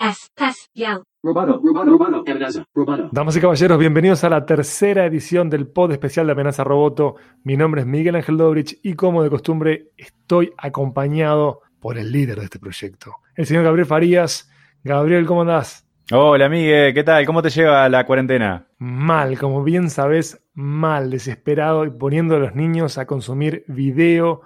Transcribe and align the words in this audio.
Espacial. 0.00 1.02
Roboto, 1.22 1.60
roboto, 1.62 1.90
roboto, 1.90 2.24
amenaza, 2.26 2.64
roboto. 2.74 3.10
Damas 3.12 3.36
y 3.36 3.40
caballeros, 3.42 3.78
bienvenidos 3.78 4.24
a 4.24 4.30
la 4.30 4.46
tercera 4.46 5.04
edición 5.04 5.50
del 5.50 5.66
pod 5.66 5.92
especial 5.92 6.24
de 6.24 6.32
Amenaza 6.32 6.64
Roboto. 6.64 7.16
Mi 7.44 7.58
nombre 7.58 7.82
es 7.82 7.86
Miguel 7.86 8.16
Ángel 8.16 8.38
Dobrich 8.38 8.80
y 8.82 8.94
como 8.94 9.22
de 9.22 9.28
costumbre 9.28 9.90
estoy 9.98 10.54
acompañado 10.56 11.60
por 11.80 11.98
el 11.98 12.10
líder 12.10 12.38
de 12.38 12.44
este 12.44 12.58
proyecto, 12.58 13.16
el 13.34 13.44
señor 13.44 13.64
Gabriel 13.64 13.86
Farías. 13.86 14.50
Gabriel, 14.82 15.26
¿cómo 15.26 15.42
andás? 15.42 15.86
Hola, 16.10 16.48
Miguel, 16.48 16.94
¿qué 16.94 17.04
tal? 17.04 17.26
¿Cómo 17.26 17.42
te 17.42 17.50
lleva 17.50 17.86
la 17.90 18.06
cuarentena? 18.06 18.68
Mal, 18.78 19.38
como 19.38 19.62
bien 19.62 19.90
sabes, 19.90 20.42
mal, 20.54 21.10
desesperado 21.10 21.84
y 21.84 21.90
poniendo 21.90 22.36
a 22.36 22.38
los 22.38 22.54
niños 22.54 22.96
a 22.96 23.04
consumir 23.04 23.64
video 23.68 24.40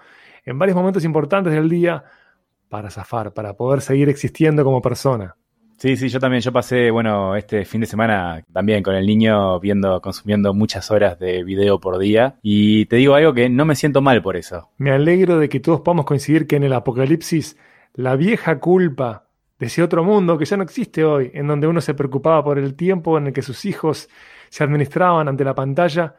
en 0.45 0.59
varios 0.59 0.75
momentos 0.75 1.05
importantes 1.05 1.53
del 1.53 1.69
día 1.69 2.03
para 2.69 2.91
zafar, 2.91 3.33
para 3.33 3.55
poder 3.55 3.83
seguir 3.83 4.09
existiendo 4.09 4.65
como 4.65 4.83
persona. 4.83 5.37
Sí, 5.77 5.97
sí, 5.97 6.09
yo 6.09 6.21
también, 6.21 6.41
yo 6.41 6.53
pasé, 6.53 6.91
bueno, 6.91 7.37
este 7.37 7.65
fin 7.65 7.81
de 7.81 7.87
semana 7.87 8.43
también 8.53 8.83
con 8.83 8.95
el 8.95 9.07
niño 9.07 9.59
viendo, 9.61 10.01
consumiendo 10.01 10.55
muchas 10.55 10.91
horas 10.91 11.19
de 11.19 11.43
video 11.45 11.81
por 11.81 11.99
día 11.99 12.37
y 12.43 12.87
te 12.87 12.97
digo 12.97 13.15
algo 13.15 13.35
que 13.35 13.49
no 13.49 13.65
me 13.65 13.75
siento 13.75 14.01
mal 14.01 14.23
por 14.23 14.37
eso. 14.37 14.71
Me 14.79 14.93
alegro 14.93 15.39
de 15.39 15.49
que 15.49 15.61
todos 15.61 15.81
podamos 15.81 16.07
coincidir 16.07 16.47
que 16.47 16.57
en 16.57 16.63
el 16.63 16.73
apocalipsis 16.73 17.57
la 17.95 18.17
vieja 18.17 18.61
culpa 18.61 19.29
de 19.59 19.67
ese 19.67 19.83
otro 19.83 20.05
mundo 20.05 20.39
que 20.39 20.45
ya 20.45 20.57
no 20.57 20.63
existe 20.63 21.05
hoy, 21.05 21.31
en 21.35 21.47
donde 21.47 21.67
uno 21.67 21.81
se 21.81 21.95
preocupaba 21.95 22.43
por 22.43 22.59
el 22.59 22.75
tiempo 22.75 23.19
en 23.19 23.29
el 23.29 23.33
que 23.33 23.43
sus 23.43 23.65
hijos 23.65 24.09
se 24.49 24.65
administraban 24.65 25.29
ante 25.29 25.45
la 25.45 25.55
pantalla, 25.55 26.17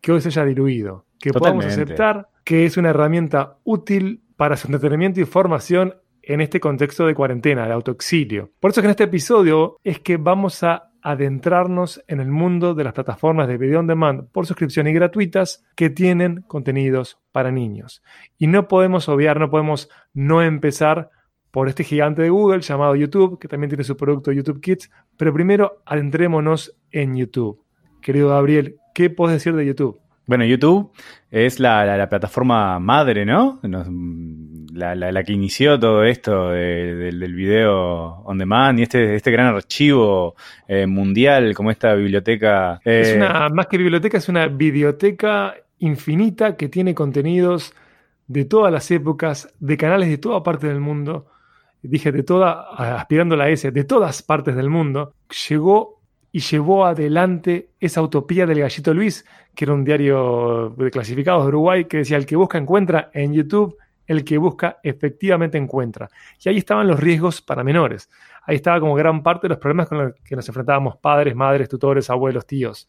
que 0.00 0.12
hoy 0.12 0.20
se 0.20 0.28
haya 0.28 0.44
diluido, 0.44 1.06
que 1.18 1.32
podamos 1.32 1.64
aceptar 1.66 2.28
que 2.44 2.66
es 2.66 2.76
una 2.76 2.90
herramienta 2.90 3.58
útil 3.64 4.22
para 4.36 4.56
su 4.56 4.68
entretenimiento 4.68 5.20
y 5.20 5.24
formación 5.24 5.94
en 6.28 6.42
este 6.42 6.60
contexto 6.60 7.06
de 7.06 7.14
cuarentena, 7.14 7.66
de 7.66 7.72
autoexilio. 7.72 8.52
Por 8.60 8.70
eso 8.70 8.82
que 8.82 8.86
en 8.86 8.90
este 8.90 9.04
episodio 9.04 9.78
es 9.82 9.98
que 9.98 10.18
vamos 10.18 10.62
a 10.62 10.90
adentrarnos 11.00 12.04
en 12.06 12.20
el 12.20 12.28
mundo 12.28 12.74
de 12.74 12.84
las 12.84 12.92
plataformas 12.92 13.48
de 13.48 13.56
video 13.56 13.80
on 13.80 13.86
demand 13.86 14.30
por 14.30 14.46
suscripción 14.46 14.86
y 14.88 14.92
gratuitas 14.92 15.64
que 15.74 15.88
tienen 15.88 16.42
contenidos 16.42 17.18
para 17.32 17.50
niños. 17.50 18.02
Y 18.36 18.46
no 18.46 18.68
podemos 18.68 19.08
obviar, 19.08 19.40
no 19.40 19.48
podemos 19.48 19.88
no 20.12 20.42
empezar 20.42 21.08
por 21.50 21.68
este 21.68 21.82
gigante 21.82 22.20
de 22.20 22.28
Google 22.28 22.60
llamado 22.60 22.94
YouTube, 22.94 23.38
que 23.38 23.48
también 23.48 23.70
tiene 23.70 23.84
su 23.84 23.96
producto 23.96 24.30
YouTube 24.30 24.60
Kids, 24.60 24.90
pero 25.16 25.32
primero 25.32 25.82
adentrémonos 25.86 26.76
en 26.90 27.16
YouTube. 27.16 27.64
Querido 28.02 28.28
Gabriel, 28.28 28.76
¿qué 28.94 29.08
puedes 29.08 29.34
decir 29.34 29.54
de 29.54 29.64
YouTube? 29.64 29.98
Bueno, 30.28 30.44
YouTube 30.44 30.92
es 31.30 31.58
la, 31.58 31.84
la- 31.84 31.96
la 31.96 32.08
plataforma 32.08 32.78
madre, 32.78 33.24
¿no? 33.26 33.58
La, 34.74 35.24
que 35.24 35.32
inició 35.32 35.80
todo 35.80 36.04
esto 36.04 36.50
de- 36.50 36.94
del- 36.94 37.34
video 37.34 38.20
on 38.24 38.38
demand 38.38 38.78
y 38.78 38.82
este, 38.82 39.14
este 39.16 39.30
gran 39.32 39.46
archivo 39.54 40.36
eh, 40.68 40.86
mundial 40.86 41.54
como 41.54 41.70
esta 41.70 41.94
biblioteca. 41.94 42.80
Es 42.84 43.08
eh, 43.08 43.16
una, 43.16 43.48
más 43.48 43.66
que 43.66 43.78
biblioteca, 43.78 44.18
es 44.18 44.28
una 44.28 44.46
biblioteca 44.46 45.54
infinita 45.78 46.56
que 46.56 46.68
tiene 46.68 46.94
contenidos 46.94 47.74
de 48.26 48.44
todas 48.44 48.70
las 48.72 48.90
épocas, 48.90 49.52
de 49.58 49.76
canales 49.76 50.08
de 50.10 50.18
toda 50.18 50.42
parte 50.42 50.68
del 50.68 50.80
mundo. 50.80 51.26
Dije 51.82 52.12
de 52.12 52.22
toda, 52.22 52.96
aspirando 52.98 53.34
a 53.34 53.38
la 53.38 53.48
S, 53.48 53.70
de 53.70 53.84
todas 53.84 54.22
partes 54.22 54.54
del 54.56 54.68
mundo. 54.68 55.14
Llegó 55.48 55.97
y 56.30 56.40
llevó 56.40 56.84
adelante 56.84 57.70
esa 57.80 58.02
utopía 58.02 58.46
del 58.46 58.60
Gallito 58.60 58.92
Luis, 58.92 59.24
que 59.54 59.64
era 59.64 59.74
un 59.74 59.84
diario 59.84 60.74
de 60.76 60.90
clasificados 60.90 61.44
de 61.44 61.48
Uruguay, 61.48 61.84
que 61.86 61.98
decía: 61.98 62.16
el 62.16 62.26
que 62.26 62.36
busca 62.36 62.58
encuentra 62.58 63.10
en 63.14 63.32
YouTube, 63.32 63.76
el 64.06 64.24
que 64.24 64.38
busca 64.38 64.78
efectivamente 64.82 65.58
encuentra. 65.58 66.08
Y 66.42 66.48
ahí 66.48 66.58
estaban 66.58 66.86
los 66.86 66.98
riesgos 67.00 67.42
para 67.42 67.64
menores. 67.64 68.10
Ahí 68.46 68.56
estaba 68.56 68.80
como 68.80 68.94
gran 68.94 69.22
parte 69.22 69.46
de 69.46 69.50
los 69.50 69.58
problemas 69.58 69.88
con 69.88 69.98
los 69.98 70.14
que 70.24 70.36
nos 70.36 70.48
enfrentábamos 70.48 70.96
padres, 70.96 71.34
madres, 71.34 71.68
tutores, 71.68 72.08
abuelos, 72.08 72.46
tíos. 72.46 72.88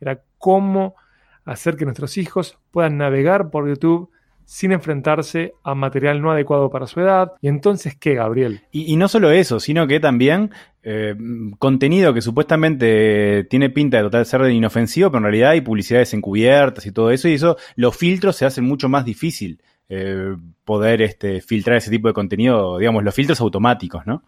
Era 0.00 0.20
cómo 0.38 0.96
hacer 1.44 1.76
que 1.76 1.84
nuestros 1.84 2.18
hijos 2.18 2.58
puedan 2.70 2.98
navegar 2.98 3.50
por 3.50 3.68
YouTube 3.68 4.10
sin 4.46 4.70
enfrentarse 4.70 5.54
a 5.64 5.74
material 5.74 6.22
no 6.22 6.30
adecuado 6.30 6.70
para 6.70 6.86
su 6.86 7.00
edad. 7.00 7.32
¿Y 7.42 7.48
entonces 7.48 7.96
qué, 7.96 8.14
Gabriel? 8.14 8.62
Y, 8.70 8.96
no 8.96 9.08
solo 9.08 9.32
eso, 9.32 9.58
sino 9.58 9.88
que 9.88 9.98
también 9.98 10.52
eh, 10.84 11.16
contenido 11.58 12.14
que 12.14 12.22
supuestamente 12.22 13.44
tiene 13.50 13.70
pinta 13.70 13.98
de 13.98 14.04
total 14.04 14.24
ser 14.24 14.48
inofensivo, 14.50 15.10
pero 15.10 15.18
en 15.18 15.24
realidad 15.24 15.50
hay 15.50 15.60
publicidades 15.60 16.14
encubiertas 16.14 16.86
y 16.86 16.92
todo 16.92 17.10
eso, 17.10 17.28
y 17.28 17.34
eso, 17.34 17.56
los 17.74 17.96
filtros 17.96 18.36
se 18.36 18.46
hacen 18.46 18.64
mucho 18.64 18.88
más 18.88 19.04
difícil 19.04 19.60
eh, 19.88 20.36
poder 20.64 21.02
este, 21.02 21.40
filtrar 21.40 21.78
ese 21.78 21.90
tipo 21.90 22.06
de 22.06 22.14
contenido, 22.14 22.78
digamos, 22.78 23.02
los 23.02 23.14
filtros 23.14 23.40
automáticos, 23.40 24.06
¿no? 24.06 24.22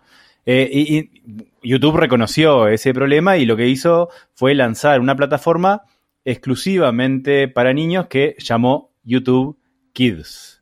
Eh, 0.46 0.68
y 0.72 1.10
YouTube 1.62 1.96
reconoció 1.96 2.68
ese 2.68 2.94
problema 2.94 3.36
y 3.36 3.44
lo 3.44 3.56
que 3.56 3.68
hizo 3.68 4.08
fue 4.34 4.54
lanzar 4.54 4.98
una 5.00 5.14
plataforma 5.14 5.82
exclusivamente 6.24 7.48
para 7.48 7.72
niños 7.72 8.06
que 8.06 8.34
llamó 8.38 8.90
YouTube 9.04 9.58
Kids 9.98 10.58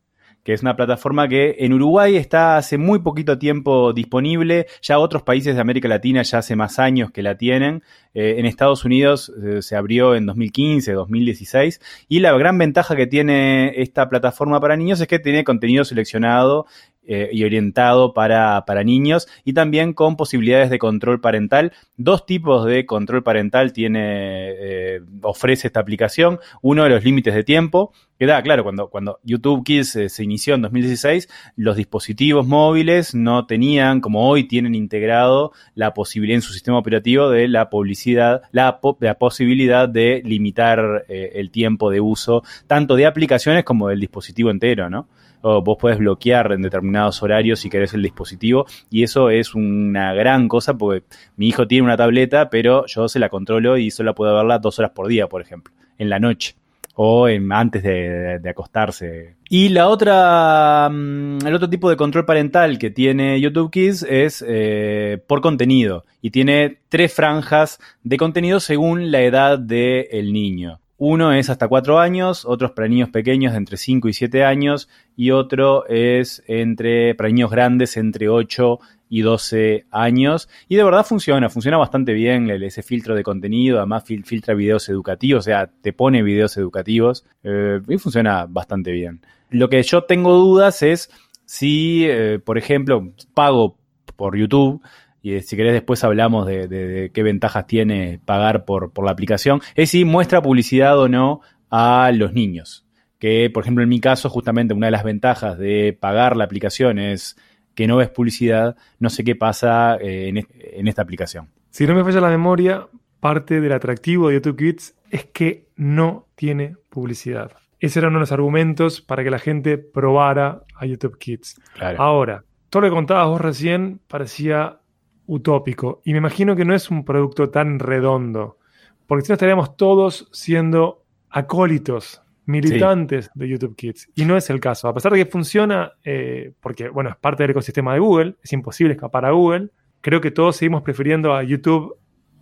que 0.46 0.52
es 0.52 0.62
una 0.62 0.76
plataforma 0.76 1.26
que 1.26 1.56
en 1.58 1.72
Uruguay 1.72 2.14
está 2.14 2.56
hace 2.56 2.78
muy 2.78 3.00
poquito 3.00 3.36
tiempo 3.36 3.92
disponible, 3.92 4.68
ya 4.80 5.00
otros 5.00 5.24
países 5.24 5.56
de 5.56 5.60
América 5.60 5.88
Latina 5.88 6.22
ya 6.22 6.38
hace 6.38 6.54
más 6.54 6.78
años 6.78 7.10
que 7.10 7.20
la 7.24 7.36
tienen, 7.36 7.82
Eh, 8.18 8.36
en 8.38 8.46
Estados 8.46 8.86
Unidos 8.86 9.30
eh, 9.44 9.60
se 9.60 9.76
abrió 9.76 10.14
en 10.14 10.24
2015, 10.24 10.92
2016, 10.92 11.80
y 12.08 12.20
la 12.20 12.32
gran 12.38 12.56
ventaja 12.56 12.96
que 12.96 13.06
tiene 13.06 13.74
esta 13.82 14.08
plataforma 14.08 14.58
para 14.58 14.74
niños 14.74 14.98
es 15.02 15.06
que 15.06 15.18
tiene 15.18 15.44
contenido 15.44 15.84
seleccionado 15.84 16.64
eh, 17.06 17.28
y 17.30 17.44
orientado 17.44 18.14
para, 18.14 18.64
para 18.66 18.84
niños 18.84 19.28
y 19.44 19.52
también 19.52 19.92
con 19.92 20.16
posibilidades 20.16 20.70
de 20.70 20.78
control 20.78 21.20
parental. 21.20 21.72
Dos 21.98 22.24
tipos 22.24 22.64
de 22.64 22.86
control 22.86 23.22
parental 23.22 23.74
tiene, 23.74 25.00
ofrece 25.20 25.66
esta 25.66 25.80
aplicación. 25.80 26.38
Uno 26.62 26.84
de 26.84 26.90
los 26.90 27.04
límites 27.04 27.34
de 27.34 27.44
tiempo, 27.44 27.92
que 28.18 28.26
da, 28.26 28.42
claro, 28.42 28.62
cuando, 28.62 28.88
cuando 28.88 29.20
YouTube 29.24 29.64
Kids 29.64 29.96
eh, 29.96 30.08
se 30.08 30.24
inició 30.24 30.54
en 30.54 30.62
2016, 30.62 31.28
los 31.56 31.76
dispositivos 31.76 32.46
móviles 32.46 33.14
no 33.14 33.46
tenían, 33.46 34.00
como 34.00 34.28
hoy 34.28 34.44
tienen 34.44 34.74
integrado, 34.74 35.52
la 35.74 35.92
posibilidad 35.92 36.36
en 36.36 36.42
su 36.42 36.52
sistema 36.52 36.78
operativo 36.78 37.28
de 37.28 37.48
la 37.48 37.68
publicidad, 37.68 38.42
la 38.52 38.80
posibilidad 38.80 39.88
de 39.88 40.22
limitar 40.24 41.04
eh, 41.08 41.32
el 41.34 41.50
tiempo 41.50 41.90
de 41.90 42.00
uso, 42.00 42.42
tanto 42.66 42.96
de 42.96 43.06
aplicaciones 43.06 43.64
como 43.64 43.88
del 43.88 44.00
dispositivo 44.00 44.50
entero, 44.50 44.88
¿no? 44.88 45.08
O 45.42 45.62
vos 45.62 45.76
podés 45.78 45.98
bloquear 45.98 46.52
en 46.52 46.62
determinados 46.62 47.22
horarios 47.22 47.60
si 47.60 47.68
querés 47.68 47.92
el 47.92 48.02
dispositivo, 48.02 48.66
y 48.90 49.02
eso 49.02 49.28
es 49.28 49.54
una 49.54 50.14
gran 50.14 50.48
cosa 50.48 50.78
porque 50.78 51.04
mi 51.36 51.48
hijo 51.48 51.68
tiene 51.68 51.84
una 51.84 51.98
tableta, 51.98 52.48
pero 52.48 52.86
yo 52.86 53.08
se 53.08 53.18
la 53.18 53.28
controlo 53.28 53.76
y 53.76 53.90
solo 53.90 54.14
puedo 54.14 54.34
verla 54.34 54.58
dos 54.58 54.78
horas 54.78 54.92
por 54.92 55.06
día, 55.06 55.28
por 55.28 55.42
ejemplo, 55.42 55.74
en 55.98 56.08
la 56.08 56.18
noche 56.18 56.56
o 56.96 57.26
antes 57.26 57.82
de, 57.82 58.40
acostarse. 58.48 59.36
Y 59.50 59.68
la 59.68 59.88
otra, 59.88 60.88
mm, 60.90 61.46
el 61.46 61.54
otro 61.54 61.68
tipo 61.68 61.90
de 61.90 61.96
control 61.96 62.24
parental 62.24 62.78
que 62.78 62.90
tiene 62.90 63.40
YouTube 63.40 63.70
Kids 63.70 64.02
es 64.08 64.44
eh, 64.46 65.22
por 65.26 65.42
contenido 65.42 66.06
y 66.22 66.30
tiene 66.30 66.78
tres 66.88 67.12
franjas 67.12 67.78
de 68.02 68.16
contenido 68.16 68.60
según 68.60 69.10
la 69.10 69.20
edad 69.20 69.58
del 69.58 70.32
niño. 70.32 70.80
Uno 70.98 71.34
es 71.34 71.50
hasta 71.50 71.68
4 71.68 72.00
años, 72.00 72.46
otro 72.46 72.74
para 72.74 72.88
niños 72.88 73.10
pequeños 73.10 73.52
de 73.52 73.58
entre 73.58 73.76
5 73.76 74.08
y 74.08 74.14
7 74.14 74.44
años 74.44 74.88
y 75.14 75.30
otro 75.30 75.86
es 75.88 76.42
entre 76.46 77.14
para 77.14 77.28
niños 77.28 77.50
grandes 77.50 77.98
entre 77.98 78.30
8 78.30 78.78
y 79.08 79.22
12 79.22 79.86
años. 79.90 80.48
Y 80.68 80.76
de 80.76 80.84
verdad 80.84 81.04
funciona, 81.06 81.48
funciona 81.48 81.76
bastante 81.76 82.12
bien 82.12 82.50
ese 82.50 82.82
filtro 82.82 83.14
de 83.14 83.22
contenido, 83.22 83.78
además 83.78 84.04
fil- 84.04 84.24
filtra 84.24 84.54
videos 84.54 84.88
educativos, 84.88 85.40
o 85.40 85.42
sea, 85.44 85.70
te 85.80 85.92
pone 85.92 86.22
videos 86.22 86.56
educativos 86.56 87.24
eh, 87.44 87.80
y 87.88 87.98
funciona 87.98 88.46
bastante 88.46 88.90
bien. 88.92 89.20
Lo 89.50 89.68
que 89.68 89.82
yo 89.82 90.04
tengo 90.04 90.34
dudas 90.34 90.82
es 90.82 91.10
si, 91.44 92.04
eh, 92.06 92.40
por 92.44 92.58
ejemplo, 92.58 93.12
pago 93.34 93.76
por 94.16 94.36
YouTube, 94.36 94.82
y 95.22 95.34
eh, 95.34 95.42
si 95.42 95.56
querés 95.56 95.72
después 95.72 96.02
hablamos 96.04 96.46
de, 96.46 96.66
de- 96.68 96.86
de 96.88 97.10
qué 97.10 97.22
ventajas 97.22 97.66
tiene 97.66 98.20
pagar 98.24 98.64
por, 98.64 98.92
por 98.92 99.04
la 99.04 99.12
aplicación, 99.12 99.60
es 99.74 99.90
si 99.90 100.04
muestra 100.04 100.42
publicidad 100.42 100.98
o 100.98 101.08
no 101.08 101.40
a 101.70 102.10
los 102.14 102.32
niños. 102.32 102.84
Que, 103.18 103.48
por 103.52 103.62
ejemplo, 103.62 103.82
en 103.82 103.88
mi 103.88 103.98
caso, 104.00 104.28
justamente 104.28 104.74
una 104.74 104.88
de 104.88 104.90
las 104.92 105.02
ventajas 105.04 105.58
de 105.58 105.96
pagar 105.98 106.36
la 106.36 106.44
aplicación 106.44 106.98
es 106.98 107.36
que 107.76 107.86
no 107.86 107.96
ves 107.98 108.08
publicidad, 108.10 108.76
no 108.98 109.08
sé 109.10 109.22
qué 109.22 109.36
pasa 109.36 109.96
eh, 109.98 110.28
en, 110.30 110.38
es- 110.38 110.46
en 110.58 110.88
esta 110.88 111.02
aplicación. 111.02 111.50
Si 111.70 111.86
no 111.86 111.94
me 111.94 112.02
falla 112.02 112.20
la 112.20 112.30
memoria, 112.30 112.88
parte 113.20 113.60
del 113.60 113.72
atractivo 113.72 114.28
de 114.28 114.34
YouTube 114.34 114.56
Kids 114.56 114.96
es 115.10 115.26
que 115.26 115.68
no 115.76 116.26
tiene 116.34 116.74
publicidad. 116.90 117.52
Ese 117.78 117.98
era 118.00 118.08
uno 118.08 118.16
de 118.18 118.20
los 118.22 118.32
argumentos 118.32 119.00
para 119.02 119.22
que 119.22 119.30
la 119.30 119.38
gente 119.38 119.78
probara 119.78 120.62
a 120.74 120.86
YouTube 120.86 121.18
Kids. 121.18 121.60
Claro. 121.74 122.00
Ahora, 122.02 122.44
todo 122.70 122.80
lo 122.82 122.88
que 122.88 122.94
contabas 122.94 123.28
vos 123.28 123.40
recién 123.40 124.00
parecía 124.08 124.80
utópico 125.26 126.00
y 126.04 126.12
me 126.12 126.18
imagino 126.18 126.56
que 126.56 126.64
no 126.64 126.74
es 126.74 126.90
un 126.90 127.04
producto 127.04 127.50
tan 127.50 127.78
redondo, 127.78 128.58
porque 129.06 129.24
si 129.26 129.30
no 129.30 129.34
estaríamos 129.34 129.76
todos 129.76 130.28
siendo 130.32 131.04
acólitos, 131.30 132.22
militantes 132.46 133.30
de 133.34 133.48
YouTube 133.48 133.76
Kids 133.76 134.08
y 134.14 134.24
no 134.24 134.36
es 134.36 134.50
el 134.50 134.60
caso. 134.60 134.88
A 134.88 134.94
pesar 134.94 135.12
de 135.12 135.24
que 135.24 135.30
funciona, 135.30 135.92
eh, 136.04 136.52
porque 136.60 136.88
bueno, 136.88 137.10
es 137.10 137.16
parte 137.16 137.42
del 137.42 137.50
ecosistema 137.50 137.92
de 137.92 138.00
Google, 138.00 138.36
es 138.42 138.52
imposible 138.52 138.94
escapar 138.94 139.24
a 139.24 139.32
Google, 139.32 139.68
creo 140.00 140.20
que 140.20 140.30
todos 140.30 140.56
seguimos 140.56 140.82
prefiriendo 140.82 141.34
a 141.34 141.42
YouTube 141.42 141.96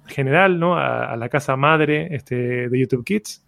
general, 0.07 0.59
¿no? 0.59 0.77
A, 0.77 1.13
a 1.13 1.17
la 1.17 1.29
casa 1.29 1.57
madre 1.57 2.15
este, 2.15 2.69
de 2.69 2.79
YouTube 2.79 3.05
Kids, 3.05 3.45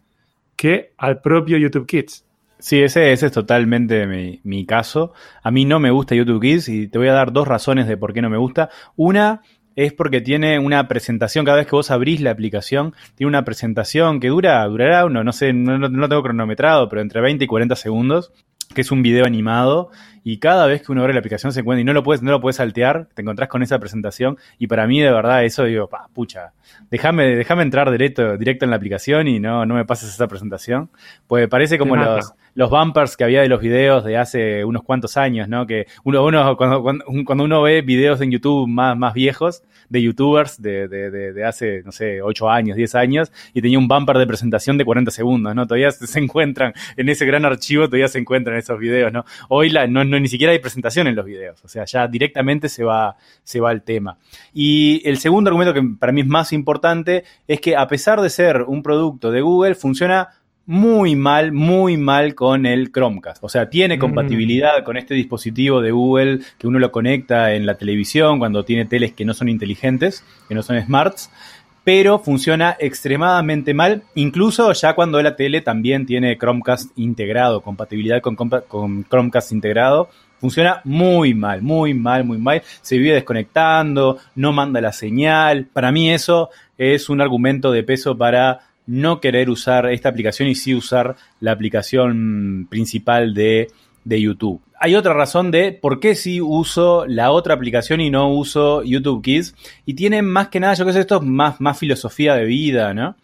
que 0.56 0.92
al 0.96 1.20
propio 1.20 1.58
YouTube 1.58 1.86
Kids. 1.86 2.24
Sí, 2.58 2.82
ese, 2.82 3.12
ese 3.12 3.26
es 3.26 3.32
totalmente 3.32 4.06
mi, 4.06 4.40
mi 4.42 4.64
caso. 4.64 5.12
A 5.42 5.50
mí 5.50 5.66
no 5.66 5.78
me 5.78 5.90
gusta 5.90 6.14
YouTube 6.14 6.40
Kids 6.40 6.70
y 6.70 6.88
te 6.88 6.96
voy 6.96 7.08
a 7.08 7.12
dar 7.12 7.32
dos 7.32 7.46
razones 7.46 7.86
de 7.86 7.98
por 7.98 8.14
qué 8.14 8.22
no 8.22 8.30
me 8.30 8.38
gusta. 8.38 8.70
Una 8.96 9.42
es 9.76 9.92
porque 9.92 10.22
tiene 10.22 10.58
una 10.58 10.88
presentación, 10.88 11.44
cada 11.44 11.58
vez 11.58 11.66
que 11.66 11.76
vos 11.76 11.90
abrís 11.90 12.20
la 12.20 12.30
aplicación, 12.30 12.94
tiene 13.14 13.28
una 13.28 13.44
presentación 13.44 14.20
que 14.20 14.28
dura, 14.28 14.64
durará 14.64 15.04
uno, 15.04 15.22
no 15.22 15.32
sé, 15.32 15.52
no, 15.52 15.78
no, 15.78 16.08
tengo 16.08 16.22
cronometrado, 16.22 16.88
pero 16.88 17.02
entre 17.02 17.20
20 17.20 17.44
y 17.44 17.46
40 17.46 17.76
segundos, 17.76 18.32
que 18.74 18.80
es 18.80 18.90
un 18.90 19.02
video 19.02 19.26
animado 19.26 19.90
y 20.24 20.38
cada 20.38 20.66
vez 20.66 20.82
que 20.82 20.90
uno 20.90 21.02
abre 21.02 21.12
la 21.12 21.20
aplicación 21.20 21.52
se 21.52 21.60
encuentra 21.60 21.82
y 21.82 21.84
no 21.84 21.92
lo 21.92 22.02
puedes, 22.02 22.22
no 22.22 22.30
lo 22.32 22.40
puedes 22.40 22.56
saltear, 22.56 23.08
te 23.14 23.22
encontrás 23.22 23.48
con 23.48 23.62
esa 23.62 23.78
presentación 23.78 24.38
y 24.58 24.66
para 24.66 24.86
mí 24.86 25.00
de 25.00 25.12
verdad 25.12 25.44
eso 25.44 25.64
digo, 25.64 25.88
pa, 25.88 26.08
pucha, 26.12 26.52
déjame, 26.90 27.36
déjame 27.36 27.62
entrar 27.62 27.90
directo, 27.90 28.36
directo 28.36 28.64
en 28.64 28.70
la 28.70 28.76
aplicación 28.76 29.28
y 29.28 29.38
no, 29.38 29.66
no 29.66 29.74
me 29.74 29.84
pases 29.84 30.08
esa 30.08 30.26
presentación. 30.26 30.90
Pues 31.26 31.48
parece 31.48 31.78
como 31.78 31.96
los, 31.96 32.34
los 32.56 32.70
bumpers 32.70 33.16
que 33.16 33.24
había 33.24 33.42
de 33.42 33.48
los 33.48 33.60
videos 33.60 34.02
de 34.02 34.16
hace 34.16 34.64
unos 34.64 34.82
cuantos 34.82 35.18
años, 35.18 35.46
¿no? 35.46 35.66
Que 35.66 35.86
uno, 36.04 36.24
uno 36.24 36.56
cuando, 36.56 36.82
cuando, 36.82 37.44
uno 37.44 37.62
ve 37.62 37.82
videos 37.82 38.20
en 38.22 38.30
YouTube 38.30 38.66
más, 38.66 38.96
más 38.96 39.12
viejos, 39.12 39.62
de 39.90 40.02
youtubers 40.02 40.60
de, 40.60 40.88
de, 40.88 41.10
de, 41.10 41.32
de 41.34 41.44
hace, 41.44 41.82
no 41.84 41.92
sé, 41.92 42.22
8 42.22 42.50
años, 42.50 42.76
10 42.76 42.94
años, 42.94 43.30
y 43.52 43.60
tenía 43.60 43.78
un 43.78 43.86
bumper 43.86 44.16
de 44.16 44.26
presentación 44.26 44.78
de 44.78 44.86
40 44.86 45.10
segundos, 45.10 45.54
¿no? 45.54 45.66
Todavía 45.66 45.90
se 45.92 46.18
encuentran 46.18 46.72
en 46.96 47.08
ese 47.10 47.26
gran 47.26 47.44
archivo, 47.44 47.84
todavía 47.84 48.08
se 48.08 48.18
encuentran 48.18 48.56
esos 48.56 48.78
videos, 48.78 49.12
¿no? 49.12 49.26
Hoy 49.50 49.68
la, 49.68 49.86
no, 49.86 50.02
no, 50.04 50.18
ni 50.18 50.28
siquiera 50.28 50.52
hay 50.54 50.58
presentación 50.58 51.06
en 51.08 51.14
los 51.14 51.26
videos, 51.26 51.62
o 51.62 51.68
sea, 51.68 51.84
ya 51.84 52.08
directamente 52.08 52.70
se 52.70 52.84
va, 52.84 53.16
se 53.44 53.60
va 53.60 53.68
al 53.68 53.82
tema. 53.82 54.16
Y 54.54 55.06
el 55.06 55.18
segundo 55.18 55.48
argumento 55.48 55.74
que 55.74 55.82
para 55.98 56.10
mí 56.10 56.22
es 56.22 56.26
más 56.26 56.54
importante 56.54 57.24
es 57.46 57.60
que 57.60 57.76
a 57.76 57.86
pesar 57.86 58.22
de 58.22 58.30
ser 58.30 58.62
un 58.62 58.82
producto 58.82 59.30
de 59.30 59.42
Google, 59.42 59.74
funciona 59.74 60.30
muy 60.66 61.14
mal, 61.16 61.52
muy 61.52 61.96
mal 61.96 62.34
con 62.34 62.66
el 62.66 62.90
Chromecast. 62.92 63.42
O 63.42 63.48
sea, 63.48 63.70
tiene 63.70 63.96
Mm. 63.96 64.00
compatibilidad 64.00 64.84
con 64.84 64.96
este 64.96 65.14
dispositivo 65.14 65.80
de 65.80 65.92
Google 65.92 66.40
que 66.58 66.66
uno 66.66 66.78
lo 66.78 66.90
conecta 66.90 67.54
en 67.54 67.66
la 67.66 67.76
televisión 67.76 68.38
cuando 68.38 68.64
tiene 68.64 68.84
teles 68.84 69.12
que 69.12 69.24
no 69.24 69.32
son 69.32 69.48
inteligentes, 69.48 70.24
que 70.48 70.54
no 70.54 70.62
son 70.62 70.80
smarts, 70.82 71.30
pero 71.84 72.18
funciona 72.18 72.76
extremadamente 72.80 73.72
mal, 73.72 74.02
incluso 74.16 74.72
ya 74.72 74.94
cuando 74.94 75.22
la 75.22 75.36
tele 75.36 75.60
también 75.60 76.04
tiene 76.04 76.36
Chromecast 76.36 76.90
integrado, 76.98 77.60
compatibilidad 77.60 78.20
con, 78.20 78.34
con 78.34 79.04
Chromecast 79.04 79.52
integrado. 79.52 80.08
Funciona 80.40 80.80
muy 80.84 81.32
mal, 81.32 81.62
muy 81.62 81.94
mal, 81.94 82.24
muy 82.24 82.38
mal. 82.38 82.60
Se 82.82 82.98
vive 82.98 83.14
desconectando, 83.14 84.18
no 84.34 84.52
manda 84.52 84.80
la 84.80 84.92
señal. 84.92 85.66
Para 85.72 85.92
mí 85.92 86.10
eso 86.10 86.50
es 86.76 87.08
un 87.08 87.20
argumento 87.22 87.72
de 87.72 87.84
peso 87.84 88.18
para 88.18 88.60
no 88.86 89.20
querer 89.20 89.50
usar 89.50 89.90
esta 89.90 90.08
aplicación 90.08 90.48
y 90.48 90.54
sí 90.54 90.74
usar 90.74 91.16
la 91.40 91.52
aplicación 91.52 92.66
principal 92.70 93.34
de, 93.34 93.68
de 94.04 94.20
YouTube. 94.20 94.60
Hay 94.78 94.94
otra 94.94 95.14
razón 95.14 95.50
de 95.50 95.72
por 95.72 96.00
qué 96.00 96.14
sí 96.14 96.40
uso 96.40 97.06
la 97.06 97.30
otra 97.30 97.54
aplicación 97.54 98.00
y 98.00 98.10
no 98.10 98.32
uso 98.32 98.82
YouTube 98.82 99.22
Kids. 99.22 99.54
Y 99.84 99.94
tiene 99.94 100.22
más 100.22 100.48
que 100.48 100.60
nada, 100.60 100.74
yo 100.74 100.84
creo 100.84 100.94
que 100.94 101.00
esto 101.00 101.16
es 101.16 101.22
más, 101.22 101.60
más 101.60 101.78
filosofía 101.78 102.34
de 102.34 102.44
vida, 102.44 102.94
¿no? 102.94 103.16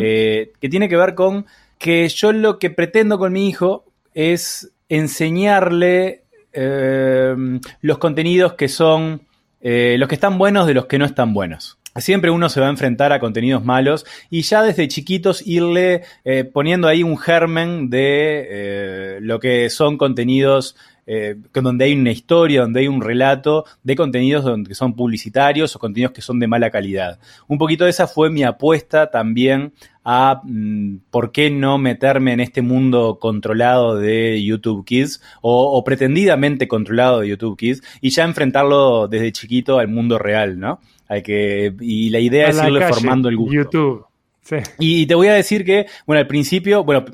Eh, 0.00 0.52
que 0.60 0.68
tiene 0.68 0.88
que 0.88 0.96
ver 0.96 1.16
con 1.16 1.46
que 1.78 2.08
yo 2.08 2.32
lo 2.32 2.60
que 2.60 2.70
pretendo 2.70 3.18
con 3.18 3.32
mi 3.32 3.48
hijo 3.48 3.84
es 4.14 4.70
enseñarle 4.88 6.22
eh, 6.52 7.34
los 7.80 7.98
contenidos 7.98 8.52
que 8.52 8.68
son 8.68 9.22
eh, 9.60 9.96
los 9.98 10.08
que 10.08 10.14
están 10.14 10.38
buenos 10.38 10.66
de 10.66 10.74
los 10.74 10.86
que 10.86 10.98
no 10.98 11.04
están 11.04 11.34
buenos. 11.34 11.78
Siempre 11.96 12.32
uno 12.32 12.48
se 12.48 12.60
va 12.60 12.66
a 12.66 12.70
enfrentar 12.70 13.12
a 13.12 13.20
contenidos 13.20 13.64
malos 13.64 14.04
y 14.28 14.42
ya 14.42 14.64
desde 14.64 14.88
chiquitos 14.88 15.46
irle 15.46 16.02
eh, 16.24 16.42
poniendo 16.42 16.88
ahí 16.88 17.04
un 17.04 17.16
germen 17.16 17.88
de 17.88 18.46
eh, 18.50 19.18
lo 19.20 19.38
que 19.38 19.70
son 19.70 19.96
contenidos 19.96 20.74
eh, 21.06 21.36
donde 21.52 21.84
hay 21.84 21.92
una 21.92 22.10
historia, 22.10 22.62
donde 22.62 22.80
hay 22.80 22.88
un 22.88 23.00
relato 23.00 23.64
de 23.84 23.94
contenidos 23.94 24.42
donde, 24.42 24.68
que 24.68 24.74
son 24.74 24.96
publicitarios 24.96 25.76
o 25.76 25.78
contenidos 25.78 26.12
que 26.12 26.22
son 26.22 26.40
de 26.40 26.48
mala 26.48 26.70
calidad. 26.70 27.20
Un 27.46 27.58
poquito 27.58 27.84
de 27.84 27.90
esa 27.90 28.08
fue 28.08 28.28
mi 28.28 28.42
apuesta 28.42 29.12
también 29.12 29.72
a 30.02 30.40
mm, 30.42 30.96
por 31.10 31.30
qué 31.30 31.48
no 31.48 31.78
meterme 31.78 32.32
en 32.32 32.40
este 32.40 32.60
mundo 32.60 33.18
controlado 33.20 33.96
de 33.96 34.42
YouTube 34.42 34.84
Kids 34.84 35.22
o, 35.42 35.78
o 35.78 35.84
pretendidamente 35.84 36.66
controlado 36.66 37.20
de 37.20 37.28
YouTube 37.28 37.56
Kids 37.56 37.82
y 38.00 38.10
ya 38.10 38.24
enfrentarlo 38.24 39.06
desde 39.06 39.30
chiquito 39.30 39.78
al 39.78 39.86
mundo 39.86 40.18
real, 40.18 40.58
¿no? 40.58 40.80
Al 41.08 41.22
que, 41.22 41.74
y 41.80 42.10
la 42.10 42.18
idea 42.18 42.48
es 42.48 42.56
la 42.56 42.66
irle 42.66 42.80
calle, 42.80 42.94
formando 42.94 43.28
el 43.28 43.36
gusto. 43.36 43.54
YouTube. 43.54 44.06
Sí. 44.42 44.56
Y 44.78 45.06
te 45.06 45.14
voy 45.14 45.28
a 45.28 45.34
decir 45.34 45.64
que, 45.64 45.86
bueno, 46.06 46.20
al 46.20 46.26
principio, 46.26 46.84
bueno, 46.84 47.04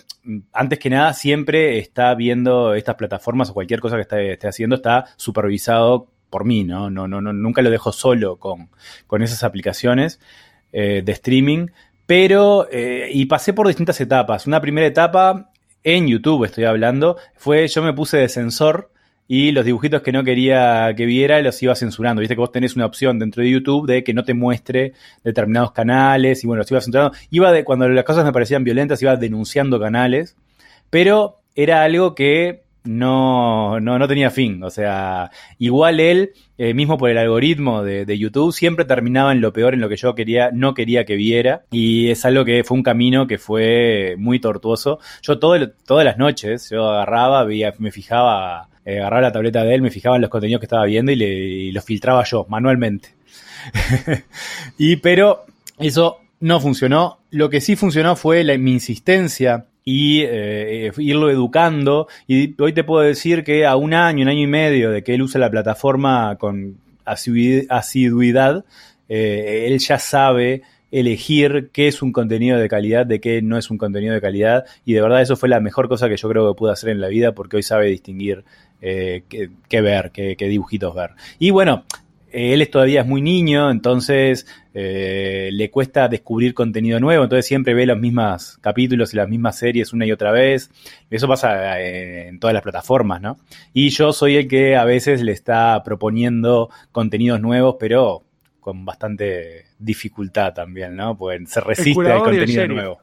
antes 0.52 0.78
que 0.78 0.90
nada, 0.90 1.12
siempre 1.14 1.78
está 1.78 2.14
viendo 2.14 2.74
estas 2.74 2.96
plataformas 2.96 3.50
o 3.50 3.54
cualquier 3.54 3.80
cosa 3.80 3.96
que 3.96 4.02
esté, 4.02 4.32
esté 4.32 4.48
haciendo, 4.48 4.76
está 4.76 5.06
supervisado 5.16 6.08
por 6.28 6.44
mí, 6.44 6.64
¿no? 6.64 6.90
No, 6.90 7.06
no, 7.08 7.20
no 7.20 7.32
nunca 7.32 7.62
lo 7.62 7.70
dejo 7.70 7.92
solo 7.92 8.36
con, 8.36 8.70
con 9.06 9.22
esas 9.22 9.44
aplicaciones 9.44 10.20
eh, 10.72 11.02
de 11.04 11.12
streaming. 11.12 11.68
Pero, 12.06 12.68
eh, 12.70 13.08
y 13.12 13.26
pasé 13.26 13.52
por 13.52 13.68
distintas 13.68 14.00
etapas. 14.00 14.46
Una 14.46 14.60
primera 14.60 14.86
etapa, 14.86 15.50
en 15.84 16.08
YouTube 16.08 16.44
estoy 16.44 16.64
hablando, 16.64 17.16
fue 17.36 17.68
yo 17.68 17.82
me 17.82 17.92
puse 17.92 18.16
de 18.16 18.28
sensor 18.28 18.90
y 19.32 19.52
los 19.52 19.64
dibujitos 19.64 20.02
que 20.02 20.10
no 20.10 20.24
quería 20.24 20.92
que 20.96 21.06
viera 21.06 21.40
los 21.40 21.62
iba 21.62 21.76
censurando. 21.76 22.18
Viste 22.18 22.34
que 22.34 22.40
vos 22.40 22.50
tenés 22.50 22.74
una 22.74 22.84
opción 22.84 23.20
dentro 23.20 23.44
de 23.44 23.50
YouTube 23.50 23.86
de 23.86 24.02
que 24.02 24.12
no 24.12 24.24
te 24.24 24.34
muestre 24.34 24.92
determinados 25.22 25.70
canales 25.70 26.42
y 26.42 26.48
bueno, 26.48 26.62
los 26.62 26.70
iba 26.72 26.80
censurando. 26.80 27.16
Iba 27.30 27.52
de, 27.52 27.62
cuando 27.62 27.88
las 27.88 28.02
cosas 28.02 28.24
me 28.24 28.32
parecían 28.32 28.64
violentas, 28.64 29.00
iba 29.02 29.14
denunciando 29.14 29.78
canales, 29.78 30.34
pero 30.90 31.42
era 31.54 31.84
algo 31.84 32.16
que 32.16 32.64
no, 32.84 33.80
no, 33.80 33.98
no 33.98 34.08
tenía 34.08 34.30
fin. 34.30 34.62
O 34.62 34.70
sea, 34.70 35.30
igual 35.58 36.00
él, 36.00 36.32
eh, 36.58 36.74
mismo 36.74 36.98
por 36.98 37.10
el 37.10 37.18
algoritmo 37.18 37.82
de, 37.82 38.04
de, 38.04 38.18
YouTube, 38.18 38.52
siempre 38.52 38.84
terminaba 38.84 39.32
en 39.32 39.40
lo 39.40 39.52
peor, 39.52 39.74
en 39.74 39.80
lo 39.80 39.88
que 39.88 39.96
yo 39.96 40.14
quería, 40.14 40.50
no 40.52 40.74
quería 40.74 41.04
que 41.04 41.16
viera. 41.16 41.64
Y 41.70 42.10
es 42.10 42.24
algo 42.24 42.44
que 42.44 42.64
fue 42.64 42.76
un 42.76 42.82
camino 42.82 43.26
que 43.26 43.38
fue 43.38 44.14
muy 44.18 44.40
tortuoso. 44.40 44.98
Yo 45.22 45.38
todo, 45.38 45.70
todas 45.86 46.04
las 46.04 46.18
noches, 46.18 46.70
yo 46.70 46.88
agarraba, 46.88 47.44
veía, 47.44 47.74
me 47.78 47.92
fijaba, 47.92 48.68
eh, 48.84 49.00
agarraba 49.00 49.22
la 49.22 49.32
tableta 49.32 49.62
de 49.64 49.74
él, 49.74 49.82
me 49.82 49.90
fijaba 49.90 50.16
en 50.16 50.22
los 50.22 50.30
contenidos 50.30 50.60
que 50.60 50.66
estaba 50.66 50.84
viendo 50.84 51.12
y, 51.12 51.16
le, 51.16 51.28
y 51.28 51.72
los 51.72 51.84
filtraba 51.84 52.24
yo, 52.24 52.46
manualmente. 52.48 53.10
y 54.78 54.96
pero 54.96 55.44
eso 55.78 56.18
no 56.40 56.60
funcionó. 56.60 57.20
Lo 57.30 57.50
que 57.50 57.60
sí 57.60 57.76
funcionó 57.76 58.16
fue 58.16 58.42
la, 58.42 58.56
mi 58.58 58.72
insistencia 58.72 59.66
y 59.84 60.22
eh, 60.22 60.92
irlo 60.98 61.30
educando. 61.30 62.08
Y 62.26 62.60
hoy 62.60 62.72
te 62.72 62.84
puedo 62.84 63.02
decir 63.02 63.44
que 63.44 63.66
a 63.66 63.76
un 63.76 63.94
año, 63.94 64.22
un 64.22 64.28
año 64.28 64.40
y 64.40 64.46
medio 64.46 64.90
de 64.90 65.02
que 65.02 65.14
él 65.14 65.22
usa 65.22 65.40
la 65.40 65.50
plataforma 65.50 66.36
con 66.38 66.76
asiduidad, 67.04 68.64
eh, 69.08 69.66
él 69.68 69.78
ya 69.78 69.98
sabe 69.98 70.62
elegir 70.92 71.70
qué 71.72 71.86
es 71.86 72.02
un 72.02 72.12
contenido 72.12 72.58
de 72.58 72.68
calidad, 72.68 73.06
de 73.06 73.20
qué 73.20 73.42
no 73.42 73.56
es 73.56 73.70
un 73.70 73.78
contenido 73.78 74.14
de 74.14 74.20
calidad. 74.20 74.64
Y 74.84 74.94
de 74.94 75.02
verdad 75.02 75.22
eso 75.22 75.36
fue 75.36 75.48
la 75.48 75.60
mejor 75.60 75.88
cosa 75.88 76.08
que 76.08 76.16
yo 76.16 76.28
creo 76.28 76.52
que 76.52 76.58
pude 76.58 76.72
hacer 76.72 76.90
en 76.90 77.00
la 77.00 77.08
vida 77.08 77.32
porque 77.32 77.56
hoy 77.56 77.62
sabe 77.62 77.86
distinguir 77.86 78.44
eh, 78.82 79.24
qué, 79.28 79.80
ver, 79.80 80.10
qué 80.12 80.36
dibujitos 80.38 80.94
ver. 80.94 81.10
Y 81.38 81.50
bueno, 81.50 81.84
él 82.32 82.62
es, 82.62 82.70
todavía 82.70 83.02
es 83.02 83.06
muy 83.06 83.22
niño, 83.22 83.70
entonces 83.70 84.46
eh, 84.72 85.50
le 85.52 85.70
cuesta 85.70 86.08
descubrir 86.08 86.54
contenido 86.54 87.00
nuevo, 87.00 87.24
entonces 87.24 87.46
siempre 87.46 87.74
ve 87.74 87.86
los 87.86 87.98
mismos 87.98 88.58
capítulos 88.60 89.12
y 89.12 89.16
las 89.16 89.28
mismas 89.28 89.58
series 89.58 89.92
una 89.92 90.06
y 90.06 90.12
otra 90.12 90.32
vez. 90.32 90.70
Eso 91.10 91.28
pasa 91.28 91.80
eh, 91.80 92.28
en 92.28 92.38
todas 92.38 92.54
las 92.54 92.62
plataformas, 92.62 93.20
¿no? 93.20 93.36
Y 93.72 93.90
yo 93.90 94.12
soy 94.12 94.36
el 94.36 94.48
que 94.48 94.76
a 94.76 94.84
veces 94.84 95.22
le 95.22 95.32
está 95.32 95.82
proponiendo 95.84 96.70
contenidos 96.92 97.40
nuevos, 97.40 97.76
pero 97.78 98.24
con 98.60 98.84
bastante 98.84 99.66
dificultad 99.78 100.52
también, 100.52 100.94
¿no? 100.96 101.16
Pues 101.16 101.50
se 101.50 101.60
resiste 101.60 102.10
al 102.10 102.22
contenido 102.22 102.68
nuevo. 102.68 103.00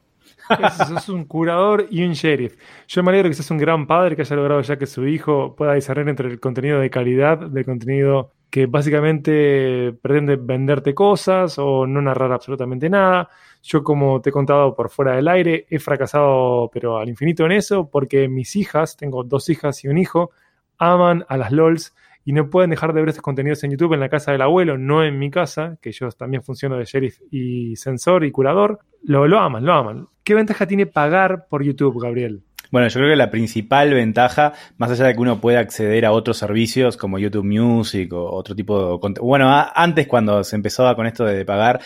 Es, 0.50 0.90
es, 0.96 1.08
un 1.10 1.24
curador 1.26 1.88
y 1.90 2.04
un 2.04 2.14
sheriff. 2.14 2.56
Yo 2.86 3.02
me 3.02 3.10
alegro 3.10 3.28
que 3.28 3.34
seas 3.34 3.50
un 3.50 3.58
gran 3.58 3.86
padre 3.86 4.16
que 4.16 4.22
haya 4.22 4.36
logrado 4.36 4.62
ya 4.62 4.78
que 4.78 4.86
su 4.86 5.06
hijo 5.06 5.54
pueda 5.54 5.74
discernir 5.74 6.08
entre 6.08 6.28
el 6.30 6.40
contenido 6.40 6.80
de 6.80 6.88
calidad 6.88 7.38
del 7.38 7.66
contenido 7.66 8.32
que 8.50 8.66
básicamente 8.66 9.92
pretende 10.00 10.36
venderte 10.36 10.94
cosas 10.94 11.58
o 11.58 11.86
no 11.86 12.00
narrar 12.00 12.32
absolutamente 12.32 12.88
nada. 12.88 13.28
Yo, 13.62 13.82
como 13.82 14.20
te 14.20 14.30
he 14.30 14.32
contado 14.32 14.74
por 14.74 14.90
fuera 14.90 15.16
del 15.16 15.28
aire, 15.28 15.66
he 15.68 15.78
fracasado, 15.78 16.70
pero 16.72 16.98
al 16.98 17.08
infinito 17.08 17.44
en 17.44 17.52
eso, 17.52 17.90
porque 17.90 18.28
mis 18.28 18.56
hijas, 18.56 18.96
tengo 18.96 19.24
dos 19.24 19.48
hijas 19.50 19.84
y 19.84 19.88
un 19.88 19.98
hijo, 19.98 20.30
aman 20.78 21.24
a 21.28 21.36
las 21.36 21.52
LOLs 21.52 21.94
y 22.24 22.32
no 22.32 22.50
pueden 22.50 22.70
dejar 22.70 22.92
de 22.92 23.00
ver 23.00 23.10
estos 23.10 23.22
contenidos 23.22 23.64
en 23.64 23.70
YouTube 23.70 23.94
en 23.94 24.00
la 24.00 24.08
casa 24.08 24.32
del 24.32 24.42
abuelo, 24.42 24.78
no 24.78 25.04
en 25.04 25.18
mi 25.18 25.30
casa, 25.30 25.78
que 25.80 25.92
yo 25.92 26.10
también 26.10 26.42
funciono 26.42 26.76
de 26.76 26.84
sheriff 26.84 27.20
y 27.30 27.76
sensor 27.76 28.24
y 28.24 28.30
curador. 28.30 28.80
Lo, 29.02 29.26
lo 29.26 29.38
aman, 29.38 29.64
lo 29.64 29.72
aman. 29.72 30.08
¿Qué 30.24 30.34
ventaja 30.34 30.66
tiene 30.66 30.86
pagar 30.86 31.46
por 31.48 31.62
YouTube, 31.62 32.00
Gabriel? 32.00 32.42
Bueno, 32.70 32.88
yo 32.88 32.94
creo 32.94 33.10
que 33.10 33.16
la 33.16 33.30
principal 33.30 33.94
ventaja, 33.94 34.52
más 34.76 34.90
allá 34.90 35.06
de 35.06 35.14
que 35.14 35.20
uno 35.20 35.40
pueda 35.40 35.60
acceder 35.60 36.04
a 36.04 36.12
otros 36.12 36.36
servicios 36.36 36.96
como 36.96 37.18
YouTube 37.18 37.44
Music 37.44 38.12
o 38.12 38.30
otro 38.30 38.54
tipo 38.54 38.98
de. 38.98 39.20
Bueno, 39.20 39.48
antes 39.74 40.06
cuando 40.06 40.44
se 40.44 40.56
empezó 40.56 40.94
con 40.94 41.06
esto 41.06 41.24
de 41.24 41.44
pagar, 41.44 41.80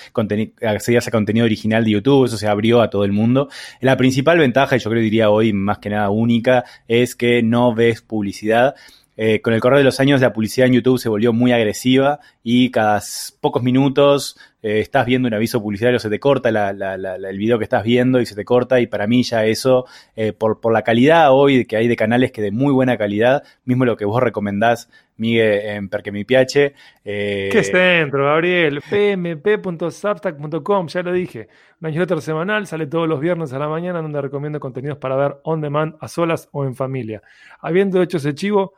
accedías 0.62 1.06
a 1.06 1.10
contenido 1.10 1.46
original 1.46 1.84
de 1.84 1.92
YouTube, 1.92 2.26
eso 2.26 2.36
se 2.36 2.48
abrió 2.48 2.80
a 2.80 2.90
todo 2.90 3.04
el 3.04 3.12
mundo. 3.12 3.48
La 3.80 3.96
principal 3.96 4.38
ventaja, 4.38 4.76
y 4.76 4.80
yo 4.80 4.90
creo 4.90 5.00
que 5.00 5.04
diría 5.04 5.30
hoy 5.30 5.52
más 5.52 5.78
que 5.78 5.90
nada 5.90 6.10
única, 6.10 6.64
es 6.88 7.14
que 7.14 7.42
no 7.42 7.74
ves 7.74 8.02
publicidad. 8.02 8.74
Eh, 9.14 9.42
con 9.42 9.52
el 9.52 9.60
correr 9.60 9.78
de 9.78 9.84
los 9.84 10.00
años 10.00 10.22
la 10.22 10.32
publicidad 10.32 10.68
en 10.68 10.72
YouTube 10.74 10.98
se 10.98 11.10
volvió 11.10 11.34
muy 11.34 11.52
agresiva 11.52 12.20
y 12.42 12.70
cada 12.70 13.02
pocos 13.40 13.62
minutos 13.62 14.38
eh, 14.62 14.80
estás 14.80 15.04
viendo 15.04 15.28
un 15.28 15.34
aviso 15.34 15.60
publicitario, 15.60 15.98
se 15.98 16.08
te 16.08 16.18
corta 16.18 16.48
el 16.48 17.38
video 17.38 17.58
que 17.58 17.64
estás 17.64 17.84
viendo 17.84 18.20
y 18.20 18.26
se 18.26 18.34
te 18.34 18.44
corta 18.46 18.80
y 18.80 18.86
para 18.86 19.06
mí 19.06 19.22
ya 19.22 19.44
eso, 19.44 19.84
eh, 20.16 20.32
por, 20.32 20.72
la 20.72 20.82
calidad 20.82 21.30
hoy 21.30 21.66
que 21.66 21.76
hay 21.76 21.88
de 21.88 21.96
canales 21.96 22.32
que 22.32 22.40
de 22.40 22.52
muy 22.52 22.72
buena 22.72 22.96
calidad, 22.96 23.42
mismo 23.66 23.84
lo 23.84 23.98
que 23.98 24.06
vos 24.06 24.22
recomendás, 24.22 24.88
Miguel, 25.18 25.60
en 25.60 25.88
Perque 25.90 26.10
Mi 26.10 26.24
Piache. 26.24 26.72
¿Qué 27.04 27.50
es 27.52 27.70
dentro, 27.70 28.24
Gabriel? 28.24 28.80
pmp.substack.com, 28.88 30.86
ya 30.88 31.02
lo 31.02 31.12
dije. 31.12 31.48
Una 31.80 31.90
newsletter 31.90 32.22
semanal 32.22 32.66
sale 32.66 32.86
todos 32.86 33.06
los 33.06 33.20
viernes 33.20 33.52
a 33.52 33.58
la 33.58 33.68
mañana 33.68 34.00
donde 34.00 34.22
recomiendo 34.22 34.58
contenidos 34.58 34.96
para 34.98 35.16
ver 35.16 35.36
on 35.42 35.60
demand, 35.60 35.96
a 36.00 36.08
solas 36.08 36.48
o 36.52 36.64
en 36.64 36.74
familia. 36.74 37.22
Habiendo 37.60 38.00
hecho 38.00 38.16
ese 38.16 38.34
chivo, 38.34 38.74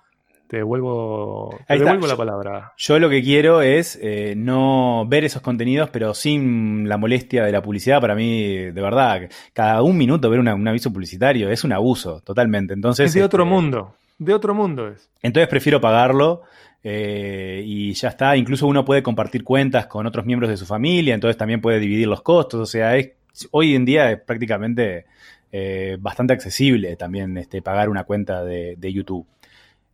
te 0.54 0.58
devuelvo, 0.58 1.58
la 1.68 2.16
palabra. 2.16 2.72
Yo 2.76 3.00
lo 3.00 3.10
que 3.10 3.24
quiero 3.24 3.60
es 3.60 3.98
eh, 4.00 4.34
no 4.36 5.04
ver 5.08 5.24
esos 5.24 5.42
contenidos, 5.42 5.90
pero 5.90 6.14
sin 6.14 6.88
la 6.88 6.96
molestia 6.96 7.44
de 7.44 7.50
la 7.50 7.60
publicidad. 7.60 8.00
Para 8.00 8.14
mí, 8.14 8.70
de 8.70 8.80
verdad, 8.80 9.28
cada 9.52 9.82
un 9.82 9.98
minuto 9.98 10.30
ver 10.30 10.38
un 10.38 10.68
aviso 10.68 10.92
publicitario 10.92 11.50
es 11.50 11.64
un 11.64 11.72
abuso, 11.72 12.20
totalmente. 12.20 12.72
Entonces, 12.72 13.06
es 13.06 13.14
de 13.14 13.24
otro 13.24 13.42
este, 13.42 13.52
mundo. 13.52 13.96
De 14.16 14.32
otro 14.32 14.54
mundo 14.54 14.88
es. 14.88 15.10
Entonces 15.22 15.48
prefiero 15.48 15.80
pagarlo. 15.80 16.42
Eh, 16.84 17.62
y 17.66 17.92
ya 17.94 18.10
está, 18.10 18.36
incluso 18.36 18.68
uno 18.68 18.84
puede 18.84 19.02
compartir 19.02 19.42
cuentas 19.42 19.86
con 19.86 20.06
otros 20.06 20.24
miembros 20.26 20.50
de 20.50 20.58
su 20.58 20.66
familia, 20.66 21.14
entonces 21.14 21.36
también 21.38 21.62
puede 21.62 21.80
dividir 21.80 22.06
los 22.06 22.20
costos, 22.20 22.60
o 22.60 22.66
sea, 22.66 22.94
es, 22.98 23.12
hoy 23.52 23.74
en 23.74 23.86
día 23.86 24.12
es 24.12 24.20
prácticamente 24.20 25.06
eh, 25.50 25.96
bastante 25.98 26.34
accesible 26.34 26.94
también 26.96 27.38
este, 27.38 27.62
pagar 27.62 27.88
una 27.88 28.04
cuenta 28.04 28.44
de 28.44 28.92
YouTube. 28.92 29.26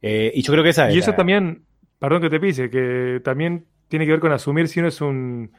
Eh, 0.03 0.33
y 0.35 0.43
yo 0.43 0.53
creo 0.53 0.65
que 0.65 0.71
esa 0.71 0.91
Y 0.91 0.99
eso 0.99 1.13
también, 1.15 1.65
perdón 1.99 2.23
que 2.23 2.31
te 2.31 2.41
pise, 2.41 2.71
que 2.71 3.21
también 3.23 3.67
tiene 3.89 4.07
que 4.07 4.13
ver 4.13 4.21
con 4.21 4.33
asumir 4.33 4.69
si 4.69 4.81
uno 4.81 4.89
es 4.89 5.01
un, 5.01 5.53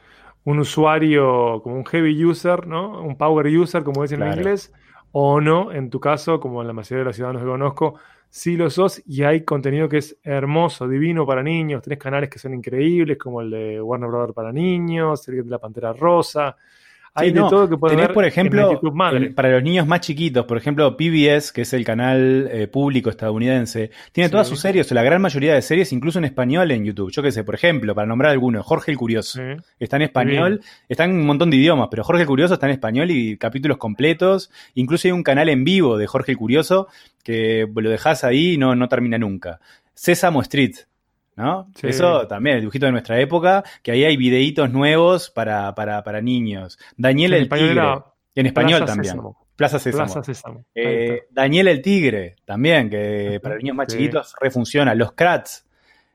usuario 0.44 1.60
como 1.62 1.76
un 1.76 1.84
heavy 1.84 2.24
user, 2.24 2.66
¿no? 2.66 3.02
Un 3.02 3.16
power 3.16 3.46
user, 3.46 3.84
como 3.84 4.02
dicen 4.02 4.22
en 4.22 4.32
inglés, 4.32 4.72
o 5.12 5.40
no, 5.40 5.70
en 5.72 5.90
tu 5.90 6.00
caso, 6.00 6.40
como 6.40 6.62
en 6.62 6.66
la 6.66 6.72
mayoría 6.72 7.00
de 7.00 7.04
los 7.04 7.16
ciudadanos 7.16 7.42
que 7.42 7.48
conozco, 7.48 7.94
sí 8.28 8.56
lo 8.56 8.70
sos 8.70 9.02
y 9.06 9.22
hay 9.22 9.44
contenido 9.44 9.88
que 9.88 9.98
es 9.98 10.18
hermoso, 10.24 10.88
divino 10.88 11.26
para 11.26 11.42
niños, 11.42 11.82
tenés 11.82 11.98
canales 11.98 12.30
que 12.30 12.38
son 12.38 12.54
increíbles, 12.54 13.18
como 13.18 13.42
el 13.42 13.50
de 13.50 13.80
Warner 13.80 14.08
Brothers 14.08 14.32
para 14.32 14.52
niños, 14.52 15.28
el 15.28 15.44
de 15.44 15.50
la 15.50 15.58
Pantera 15.58 15.92
Rosa, 15.92 16.56
hay 17.14 17.30
de 17.30 17.40
todo 17.40 17.68
que 17.68 17.76
puedes 17.76 17.96
ver 17.96 18.12
por 18.12 18.24
ejemplo, 18.24 18.80
para 19.34 19.50
los 19.50 19.62
niños 19.62 19.86
más 19.86 20.00
chiquitos, 20.00 20.46
por 20.46 20.56
ejemplo, 20.56 20.96
PBS, 20.96 21.52
que 21.52 21.62
es 21.62 21.72
el 21.74 21.84
canal 21.84 22.48
eh, 22.50 22.66
público 22.68 23.10
estadounidense, 23.10 23.90
tiene 24.12 24.30
todas 24.30 24.48
sus 24.48 24.60
series, 24.60 24.90
o 24.90 24.94
la 24.94 25.02
gran 25.02 25.20
mayoría 25.20 25.54
de 25.54 25.62
series, 25.62 25.92
incluso 25.92 26.18
en 26.18 26.24
español 26.24 26.70
en 26.70 26.84
YouTube. 26.84 27.10
Yo 27.12 27.22
qué 27.22 27.30
sé, 27.30 27.44
por 27.44 27.54
ejemplo, 27.54 27.94
para 27.94 28.06
nombrar 28.06 28.32
algunos, 28.32 28.64
Jorge 28.64 28.92
el 28.92 28.96
Curioso. 28.96 29.42
Está 29.78 29.96
en 29.96 30.02
español, 30.02 30.62
está 30.88 31.04
en 31.04 31.12
un 31.12 31.26
montón 31.26 31.50
de 31.50 31.56
idiomas, 31.58 31.88
pero 31.90 32.02
Jorge 32.02 32.22
el 32.22 32.28
Curioso 32.28 32.54
está 32.54 32.66
en 32.66 32.72
español 32.72 33.10
y 33.10 33.36
capítulos 33.36 33.76
completos. 33.76 34.50
Incluso 34.74 35.08
hay 35.08 35.12
un 35.12 35.22
canal 35.22 35.48
en 35.48 35.64
vivo 35.64 35.98
de 35.98 36.06
Jorge 36.06 36.32
el 36.32 36.38
Curioso 36.38 36.88
que 37.22 37.68
lo 37.74 37.90
dejas 37.90 38.24
ahí 38.24 38.54
y 38.54 38.58
no, 38.58 38.74
no 38.74 38.88
termina 38.88 39.18
nunca. 39.18 39.60
Sésamo 39.94 40.40
Street, 40.42 40.76
¿no? 41.36 41.70
Eso 41.82 42.26
también, 42.26 42.56
el 42.56 42.62
dibujito 42.62 42.86
de 42.86 42.92
nuestra 42.92 43.20
época, 43.20 43.64
que 43.82 43.92
ahí 43.92 44.04
hay 44.04 44.16
videitos 44.16 44.70
nuevos 44.70 45.30
para, 45.30 45.74
para, 45.74 46.02
para 46.02 46.20
niños. 46.20 46.78
Daniel 46.96 47.34
el 47.34 47.48
Tigre, 47.48 48.02
en 48.34 48.46
español 48.46 48.84
también. 48.84 49.20
Plaza 49.56 49.78
Sésamo. 49.78 50.22
Eh, 50.74 51.22
Daniel 51.30 51.68
el 51.68 51.82
Tigre, 51.82 52.36
también, 52.44 52.90
que 52.90 53.38
para 53.42 53.56
niños 53.56 53.76
más 53.76 53.86
chiquitos 53.88 54.34
refunciona. 54.40 54.94
Los 54.94 55.12
Kratz, 55.12 55.64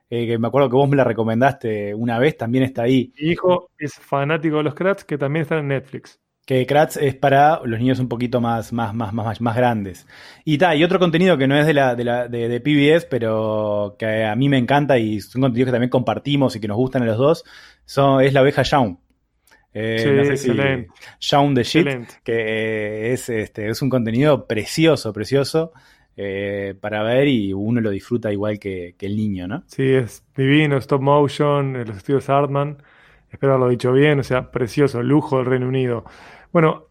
eh, 0.09 0.25
que 0.25 0.37
me 0.37 0.47
acuerdo 0.47 0.69
que 0.69 0.75
vos 0.75 0.89
me 0.89 0.95
la 0.95 1.03
recomendaste 1.03 1.93
una 1.93 2.19
vez, 2.19 2.37
también 2.37 2.63
está 2.63 2.83
ahí. 2.83 3.13
Mi 3.19 3.29
hijo 3.29 3.69
es 3.77 3.95
fanático 3.95 4.57
de 4.57 4.63
los 4.63 4.75
Kratz, 4.75 5.03
que 5.03 5.17
también 5.17 5.43
están 5.43 5.59
en 5.59 5.67
Netflix 5.69 6.19
que 6.47 6.65
Kratz 6.65 6.95
es 6.95 7.13
para 7.13 7.59
los 7.65 7.77
niños 7.77 7.99
un 7.99 8.07
poquito 8.07 8.39
más, 8.39 8.71
más, 8.71 8.93
más, 8.93 9.13
más, 9.13 9.41
más 9.41 9.55
grandes. 9.57 10.07
Y 10.45 10.57
ta, 10.57 10.73
y 10.77 10.83
otro 10.85 10.97
contenido 10.97 11.37
que 11.37 11.45
no 11.45 11.59
es 11.59 11.67
de 11.67 11.73
la, 11.73 11.93
de 11.93 12.05
la, 12.05 12.29
de, 12.29 12.61
PBS, 12.61 13.05
pero 13.09 13.97
que 13.99 14.23
a 14.23 14.33
mí 14.33 14.47
me 14.47 14.57
encanta 14.57 14.97
y 14.97 15.19
son 15.19 15.41
contenidos 15.41 15.67
que 15.67 15.71
también 15.73 15.89
compartimos 15.89 16.55
y 16.55 16.61
que 16.61 16.69
nos 16.69 16.77
gustan 16.77 17.03
a 17.03 17.05
los 17.05 17.17
dos, 17.17 17.43
son, 17.83 18.23
es 18.23 18.31
la 18.31 18.43
oveja 18.43 18.63
Shaun. 18.63 18.97
Eh, 19.73 19.97
sí, 19.99 20.47
excelente. 20.47 20.89
Shaun 21.19 21.53
the 21.53 21.63
Shit, 21.63 21.87
que 22.23 22.33
eh, 22.33 23.11
es, 23.11 23.27
este, 23.27 23.69
es 23.69 23.81
un 23.81 23.89
contenido 23.89 24.47
precioso, 24.47 25.11
precioso. 25.11 25.73
Eh, 26.15 26.75
para 26.79 27.03
ver 27.03 27.27
y 27.27 27.51
uno 27.51 27.81
lo 27.81 27.91
disfruta 27.91 28.31
igual 28.31 28.57
que, 28.57 28.95
que, 28.97 29.05
el 29.05 29.17
niño, 29.17 29.47
¿no? 29.47 29.63
Sí, 29.67 29.83
es 29.83 30.23
divino, 30.35 30.77
stop 30.77 31.01
motion, 31.01 31.73
los 31.73 31.97
estudios 31.97 32.27
Artman, 32.29 32.81
espero 33.29 33.53
haberlo 33.53 33.69
dicho 33.69 33.91
bien, 33.91 34.19
o 34.19 34.23
sea, 34.23 34.49
precioso, 34.49 35.03
lujo 35.03 35.37
del 35.37 35.45
Reino 35.45 35.67
Unido. 35.67 36.05
Bueno, 36.57 36.87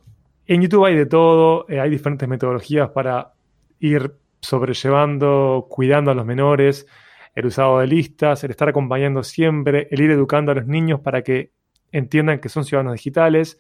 en 0.47 0.63
YouTube 0.63 0.85
hay 0.85 0.95
de 0.95 1.07
todo, 1.07 1.67
eh, 1.69 1.81
hay 1.81 1.91
diferentes 1.91 2.29
metodologías 2.29 2.89
para 2.91 3.33
ir 3.81 4.15
sobrellevando, 4.41 5.67
cuidando 5.69 6.13
a 6.13 6.15
los 6.15 6.25
menores, 6.25 6.87
el 7.35 7.47
usado 7.47 7.81
de 7.81 7.89
listas, 7.89 8.45
el 8.45 8.53
estar 8.53 8.69
acompañando 8.69 9.25
siempre, 9.25 9.89
el 9.91 10.01
ir 10.03 10.13
educando 10.13 10.53
a 10.53 10.55
los 10.55 10.69
niños 10.69 11.01
para 11.01 11.23
que 11.23 11.51
entiendan 11.91 12.39
que 12.39 12.49
son 12.49 12.65
ciudadanos 12.65 12.93
digitales 12.93 13.59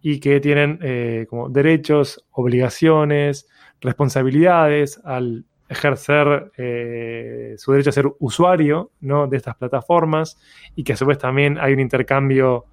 y 0.00 0.20
que 0.20 0.38
tienen 0.38 0.78
eh, 0.82 1.26
como 1.28 1.48
derechos, 1.48 2.24
obligaciones, 2.30 3.48
responsabilidades 3.80 5.00
al 5.02 5.46
ejercer 5.68 6.52
eh, 6.58 7.56
su 7.58 7.72
derecho 7.72 7.90
a 7.90 7.92
ser 7.92 8.06
usuario 8.20 8.92
¿no? 9.00 9.26
de 9.26 9.38
estas 9.38 9.56
plataformas 9.56 10.38
y 10.76 10.84
que 10.84 10.92
a 10.92 10.96
su 10.96 11.06
vez 11.06 11.18
también 11.18 11.58
hay 11.58 11.72
un 11.72 11.80
intercambio 11.80 12.66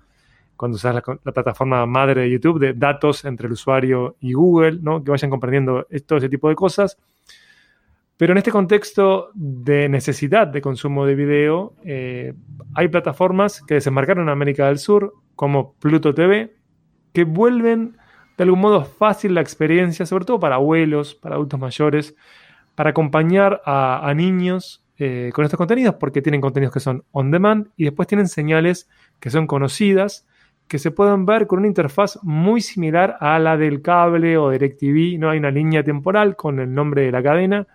cuando 0.57 0.75
usas 0.75 0.95
la, 0.95 1.01
plataforma 1.01 1.85
madre 1.85 2.21
de 2.21 2.31
YouTube, 2.31 2.59
de 2.59 2.73
datos 2.73 3.23
entre 3.23 3.47
el 3.47 3.53
usuario 3.53 4.17
y 4.19 4.33
Google, 4.33 4.79
¿no? 4.81 5.03
que 5.03 5.11
vayan 5.11 5.29
comprendiendo 5.29 5.87
todo 6.05 6.17
ese 6.17 6.29
tipo 6.29 6.49
de 6.49 6.55
cosas. 6.55 6.97
Pero 8.17 8.31
en 8.31 8.39
este 8.39 8.51
contexto 8.51 9.29
de 9.35 9.87
necesidad 9.89 10.47
de 10.47 10.59
consumo 10.59 11.05
de 11.05 11.13
video, 11.13 11.75
eh, 11.85 12.33
hay 12.73 12.87
plataformas 12.87 13.61
que 13.61 13.75
desembarcaron 13.75 14.23
en 14.23 14.29
América 14.29 14.65
del 14.67 14.79
Sur, 14.79 15.13
como 15.35 15.73
Pluto 15.73 16.15
TV, 16.15 16.55
que 17.13 17.23
vuelven 17.25 17.95
de 18.35 18.43
algún 18.43 18.59
modo 18.59 18.83
fácil 18.83 19.35
la 19.35 19.41
experiencia, 19.41 20.07
sobre 20.07 20.25
todo 20.25 20.39
para 20.39 20.55
abuelos, 20.55 21.13
para 21.13 21.35
adultos 21.35 21.59
mayores, 21.59 22.15
para 22.73 22.89
acompañar 22.89 23.61
a, 23.65 24.11
niños 24.15 24.83
eh, 24.97 25.31
con 25.33 25.45
estos 25.45 25.57
contenidos, 25.57 25.95
porque 25.95 26.23
tienen 26.23 26.41
contenidos 26.41 26.73
que 26.73 26.79
son 26.79 27.03
on 27.11 27.29
demand 27.29 27.67
y 27.77 27.83
después 27.85 28.07
tienen 28.07 28.27
señales 28.27 28.89
que 29.19 29.29
son 29.29 29.45
conocidas 29.45 30.25
que 30.67 30.79
se 30.79 30.91
pueden 30.91 31.25
ver 31.25 31.47
con 31.47 31.59
una 31.59 31.67
interfaz 31.67 32.19
muy 32.23 32.61
similar 32.61 33.17
a 33.19 33.39
la 33.39 33.57
del 33.57 33.81
cable 33.81 34.37
o 34.37 34.49
DirecTV. 34.49 35.17
No 35.17 35.29
hay 35.29 35.39
una 35.39 35.51
línea 35.51 35.83
temporal 35.83 36.35
con 36.35 36.59
el 36.59 36.73
nombre 36.73 37.03
de 37.03 37.11
la 37.11 37.23
cadena. 37.23 37.65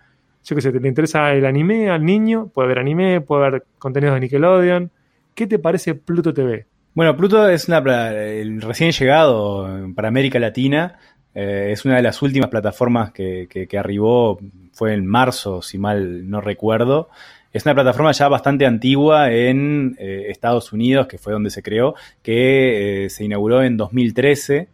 Yo 0.43 0.55
que 0.55 0.61
sé, 0.61 0.71
te 0.71 0.87
interesa 0.87 1.31
el 1.31 1.45
anime 1.45 1.89
al 1.89 2.05
niño, 2.05 2.49
puede 2.53 2.67
ver 2.67 2.79
anime, 2.79 3.21
puede 3.21 3.49
ver 3.49 3.63
contenidos 3.79 4.15
de 4.15 4.21
Nickelodeon. 4.21 4.91
¿Qué 5.33 5.47
te 5.47 5.57
parece 5.57 5.95
Pluto 5.95 6.33
TV? 6.33 6.65
Bueno, 6.93 7.15
Pluto 7.17 7.47
es 7.49 7.67
el 7.69 8.61
recién 8.61 8.91
llegado 8.91 9.67
para 9.95 10.09
América 10.09 10.37
Latina. 10.37 10.99
Eh, 11.33 11.69
es 11.71 11.85
una 11.85 11.95
de 11.95 12.03
las 12.03 12.21
últimas 12.21 12.49
plataformas 12.49 13.11
que, 13.11 13.47
que 13.49 13.77
arribó, 13.77 14.37
fue 14.73 14.93
en 14.93 15.07
marzo, 15.07 15.61
si 15.61 15.79
mal 15.79 16.29
no 16.29 16.41
recuerdo. 16.41 17.09
Es 17.53 17.65
una 17.65 17.73
plataforma 17.75 18.11
ya 18.11 18.27
bastante 18.29 18.65
antigua 18.65 19.31
en 19.31 19.95
eh, 19.99 20.25
Estados 20.29 20.73
Unidos, 20.73 21.05
que 21.05 21.19
fue 21.19 21.33
donde 21.33 21.51
se 21.51 21.61
creó, 21.61 21.93
que 22.23 23.05
eh, 23.05 23.11
se 23.11 23.25
inauguró 23.25 23.61
en 23.61 23.77
2013. 23.77 24.69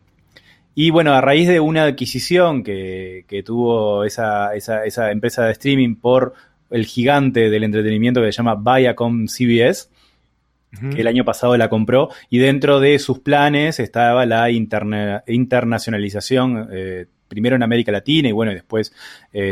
Y 0.75 0.91
bueno, 0.91 1.13
a 1.13 1.19
raíz 1.19 1.49
de 1.49 1.59
una 1.59 1.83
adquisición 1.83 2.63
que, 2.63 3.25
tuvo 3.45 4.05
esa, 4.05 4.53
empresa 5.11 5.43
de 5.43 5.51
streaming 5.51 5.95
por 5.95 6.35
el 6.69 6.85
gigante 6.85 7.49
del 7.49 7.65
entretenimiento 7.65 8.21
que 8.21 8.31
se 8.31 8.37
llama 8.37 8.55
Viacom 8.55 9.27
CBS, 9.27 9.89
que 10.93 11.01
el 11.01 11.07
año 11.07 11.25
pasado 11.25 11.57
la 11.57 11.67
compró, 11.67 12.07
y 12.29 12.37
dentro 12.37 12.79
de 12.79 12.97
sus 12.99 13.19
planes 13.19 13.81
estaba 13.81 14.25
la 14.25 14.49
internacionalización, 14.51 16.69
eh, 16.71 17.07
primero 17.27 17.57
en 17.57 17.63
América 17.63 17.91
Latina 17.91 18.29
y 18.29 18.31
bueno, 18.31 18.53
y 18.53 18.55
después 18.55 18.93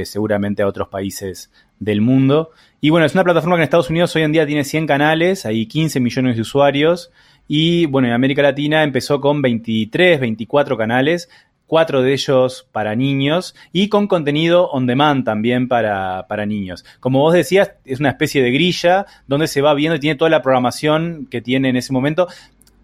seguramente 0.04 0.64
a 0.64 0.68
otros 0.68 0.88
países 0.88 1.52
del 1.80 2.02
mundo. 2.02 2.52
Y 2.82 2.90
bueno, 2.90 3.06
es 3.06 3.14
una 3.14 3.24
plataforma 3.24 3.56
que 3.56 3.62
en 3.62 3.64
Estados 3.64 3.90
Unidos 3.90 4.16
hoy 4.16 4.24
en 4.24 4.32
día 4.32 4.46
tiene 4.46 4.64
100 4.64 4.88
canales, 4.88 5.46
hay 5.46 5.66
15 5.66 6.00
millones 6.00 6.36
de 6.36 6.42
usuarios. 6.42 7.12
Y 7.48 7.86
bueno, 7.86 8.08
en 8.08 8.14
América 8.14 8.42
Latina 8.42 8.84
empezó 8.84 9.22
con 9.22 9.42
23, 9.42 10.20
24 10.20 10.78
canales, 10.78 11.30
cuatro 11.68 12.02
de 12.02 12.14
ellos 12.14 12.68
para 12.72 12.96
niños 12.96 13.56
y 13.72 13.90
con 13.90 14.08
contenido 14.08 14.70
on 14.70 14.88
demand 14.88 15.26
también 15.26 15.68
para, 15.68 16.26
para 16.28 16.46
niños. 16.46 16.84
Como 17.00 17.20
vos 17.20 17.34
decías, 17.34 17.74
es 17.86 18.00
una 18.00 18.10
especie 18.10 18.42
de 18.42 18.52
grilla 18.52 19.06
donde 19.28 19.48
se 19.48 19.62
va 19.62 19.74
viendo 19.74 19.96
y 19.96 20.00
tiene 20.00 20.16
toda 20.16 20.32
la 20.32 20.42
programación 20.42 21.28
que 21.30 21.42
tiene 21.42 21.70
en 21.70 21.76
ese 21.76 21.94
momento 21.94 22.28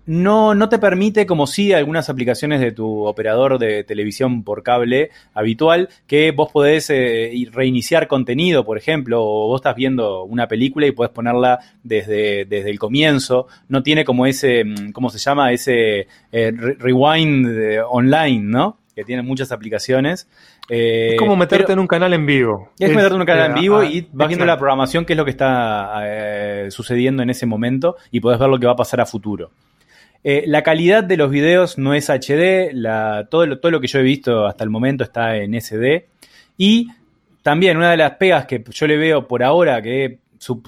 no, 0.06 0.54
no 0.54 0.70
te 0.70 0.80
permite, 0.80 1.26
como 1.26 1.48
sí 1.48 1.72
algunas 1.72 2.10
aplicaciones 2.10 2.60
de 2.60 2.72
tu 2.72 3.06
operador 3.06 3.58
de 3.58 3.84
televisión 3.84 4.44
por 4.44 4.64
cable 4.64 5.12
habitual, 5.34 5.90
que 6.08 6.32
vos 6.32 6.52
podés 6.52 6.90
eh, 6.90 7.32
reiniciar 7.52 8.08
contenido, 8.08 8.66
por 8.66 8.78
ejemplo, 8.78 9.24
o 9.24 9.48
vos 9.48 9.60
estás 9.60 9.76
viendo 9.76 10.24
una 10.24 10.48
película 10.48 10.88
y 10.88 10.92
podés 10.92 11.12
ponerla 11.12 11.60
desde, 11.84 12.46
desde 12.46 12.70
el 12.70 12.80
comienzo. 12.80 13.48
No 13.70 13.82
tiene 13.82 14.04
como 14.04 14.26
ese, 14.26 14.66
mm, 14.66 14.92
¿cómo 14.92 15.10
se 15.10 15.20
llama? 15.20 15.52
Ese 15.54 16.08
eh, 16.32 16.52
rewind 16.52 17.48
eh, 17.48 17.82
online, 17.82 18.42
¿no? 18.44 18.80
Que 18.94 19.06
tiene 19.06 19.24
muchas 19.24 19.52
aplicaciones. 19.52 20.28
es 20.70 21.18
como 21.18 21.36
meterte 21.36 21.74
en 21.74 21.80
un 21.80 21.88
canal 21.88 22.14
en 22.14 22.26
vivo. 22.26 22.72
Es, 22.78 22.90
meterte 22.90 23.16
en 23.16 23.22
un 23.22 23.26
canal 23.26 23.52
en 23.52 23.56
vivo 23.56 23.84
y 23.84 24.08
vas 24.12 24.28
viendo 24.28 24.46
la 24.46 24.58
programación, 24.58 25.06
qué 25.06 25.14
es 25.14 25.18
lo 25.18 25.26
que 25.26 25.32
está 25.32 26.04
sucediendo 26.70 27.24
en 27.24 27.32
ese 27.32 27.48
momento, 27.48 27.96
y 28.12 28.20
podés 28.20 28.38
ver 28.38 28.50
lo 28.50 28.60
que 28.60 28.68
va 28.68 28.74
a 28.74 28.76
pasar 28.76 29.02
a 29.02 29.08
futuro. 29.08 29.50
Eh, 30.24 30.46
la 30.48 30.64
calidad 30.64 31.04
de 31.04 31.18
los 31.18 31.30
videos 31.30 31.78
no 31.78 31.94
es 31.94 32.10
HD, 32.10 32.72
todo, 33.30 33.46
lo, 33.46 33.82
que 33.82 33.88
yo 33.88 34.00
he 34.00 34.04
visto 34.04 34.46
hasta 34.46 34.64
el 34.64 34.70
momento 34.70 35.04
está 35.04 35.36
en 35.38 35.60
SD. 35.60 36.08
Y 36.58 36.88
también 37.42 37.78
una 37.78 37.92
de 37.92 37.98
las 37.98 38.12
pegas 38.16 38.46
que 38.46 38.64
yo 38.72 38.88
le 38.88 38.98
veo 38.98 39.28
por 39.28 39.44
ahora, 39.44 39.82
que 39.82 40.20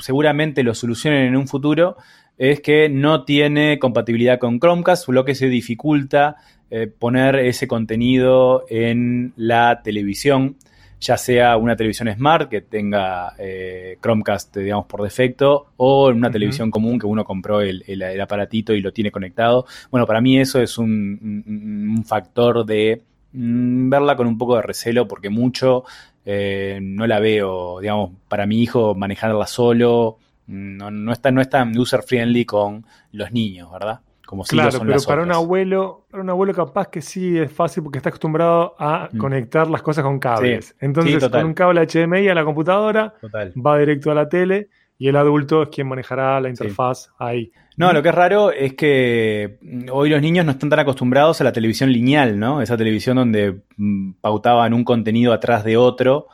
seguramente 0.02 0.64
lo 0.64 0.74
solucionen 0.74 1.28
en 1.28 1.38
un 1.38 1.48
futuro, 1.48 1.98
es 2.38 2.60
que 2.60 2.90
no 2.90 3.24
tiene 3.24 3.80
compatibilidad 3.80 4.40
con 4.40 4.60
Chromecast, 4.60 5.08
lo 5.08 5.24
que 5.24 5.36
se 5.36 5.48
dificulta 5.48 6.36
eh, 6.70 6.88
poner 6.88 7.36
ese 7.36 7.68
contenido 7.68 8.66
en 8.70 9.32
la 9.38 9.82
televisión 9.84 10.58
ya 11.00 11.18
sea 11.18 11.58
una 11.58 11.76
televisión 11.76 12.12
smart 12.14 12.50
que 12.50 12.62
tenga 12.62 13.34
eh, 13.38 13.98
Chromecast, 14.02 14.58
digamos, 14.58 14.86
por 14.86 15.04
defecto, 15.04 15.68
o 15.78 16.08
una 16.10 16.32
televisión 16.32 16.72
común 16.72 17.00
que 17.00 17.06
uno 17.06 17.24
compró 17.24 17.62
el, 17.62 17.84
aparatito 18.22 18.74
y 18.74 18.82
lo 18.82 18.94
tiene 18.94 19.12
conectado. 19.12 19.66
Bueno, 19.92 20.08
para 20.08 20.22
mí 20.22 20.40
eso 20.40 20.62
es 20.62 20.78
un, 20.78 22.04
factor 22.06 22.66
de 22.66 23.02
mm, 23.34 23.90
verla 23.90 24.16
con 24.16 24.28
un 24.28 24.38
poco 24.38 24.56
de 24.56 24.62
recelo 24.62 25.08
porque 25.08 25.30
mucho 25.30 25.84
eh, 26.26 26.80
no 26.82 27.06
la 27.08 27.20
veo, 27.20 27.80
digamos, 27.80 28.12
para 28.28 28.46
mi 28.46 28.62
hijo 28.62 28.96
manejarla 28.96 29.48
solo. 29.48 30.18
No, 30.48 30.92
no, 30.92 31.12
está, 31.12 31.32
no 31.32 31.42
es 31.42 31.50
tan 31.50 31.78
user 31.78 32.04
friendly 32.04 32.46
con 32.46 32.86
los 33.12 33.32
niños, 33.32 33.72
¿verdad? 33.72 34.02
Como 34.26 34.44
si 34.44 34.56
claro, 34.56 34.80
pero 34.80 35.00
para 35.08 35.24
un 35.24 35.32
abuelo, 35.32 36.06
para 36.10 36.24
un 36.24 36.30
abuelo 36.30 36.54
capaz 36.54 36.88
que 36.88 37.02
sí 37.02 37.38
es 37.38 37.52
fácil 37.52 37.84
porque 37.84 38.00
está 38.00 38.10
acostumbrado 38.10 38.76
a 38.80 39.10
mm. 39.12 39.18
conectar 39.18 39.70
las 39.70 39.82
cosas 39.82 40.04
con 40.04 40.20
cables. 40.20 40.76
Entonces, 40.80 41.30
con 41.30 41.46
un 41.46 41.54
cable 41.54 41.86
HDMI 41.86 42.28
a 42.30 42.36
la 42.36 42.44
computadora, 42.44 43.14
va 43.34 43.78
directo 43.78 44.12
a 44.12 44.16
la 44.16 44.28
tele 44.28 44.70
y 44.98 45.08
el 45.08 45.16
adulto 45.16 45.64
es 45.64 45.70
quien 45.70 45.88
manejará 45.88 46.40
la 46.40 46.50
interfaz 46.50 47.10
ahí. 47.20 47.52
No, 47.78 47.92
lo 47.92 48.02
que 48.02 48.10
es 48.10 48.16
raro 48.16 48.52
es 48.52 48.74
que 48.74 49.58
mm, 49.62 49.90
hoy 49.92 50.10
los 50.10 50.22
niños 50.22 50.46
no 50.46 50.52
están 50.52 50.70
tan 50.70 50.80
acostumbrados 50.80 51.42
a 51.42 51.44
la 51.44 51.52
televisión 51.52 51.92
lineal, 51.92 52.40
¿no? 52.40 52.62
Esa 52.62 52.78
televisión 52.78 53.18
donde 53.18 53.64
mm, 53.76 54.14
pautaban 54.22 54.74
un 54.74 54.86
contenido 54.86 55.34
atrás 55.34 55.64
de 55.66 55.76
otro 55.76 56.28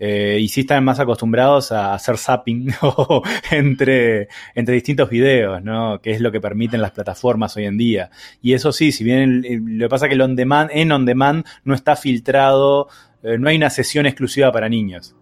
eh, 0.00 0.38
y 0.40 0.48
sí 0.48 0.60
están 0.60 0.84
más 0.84 1.00
acostumbrados 1.00 1.72
a 1.72 1.94
hacer 1.94 2.18
zapping 2.18 2.72
entre, 3.50 4.28
entre 4.54 4.74
distintos 4.74 5.10
videos, 5.10 5.62
¿no? 5.62 6.00
Que 6.00 6.12
es 6.12 6.20
lo 6.20 6.30
que 6.30 6.40
permiten 6.40 6.80
las 6.80 6.92
plataformas 6.92 7.56
hoy 7.56 7.64
en 7.64 7.76
día. 7.76 8.10
Y 8.40 8.52
eso 8.52 8.72
sí, 8.72 8.92
si 8.92 9.02
bien 9.02 9.42
lo 9.78 9.86
que 9.86 9.88
pasa 9.88 10.06
es 10.06 10.10
que 10.10 10.14
el 10.14 10.20
on 10.20 10.36
demand, 10.36 10.70
en 10.72 10.92
on 10.92 11.04
demand 11.04 11.44
no 11.64 11.74
está 11.74 11.96
filtrado, 11.96 12.88
eh, 13.22 13.38
no 13.38 13.48
hay 13.48 13.56
una 13.56 13.70
sesión 13.70 14.06
exclusiva 14.06 14.52
para 14.52 14.68
niños. 14.68 15.16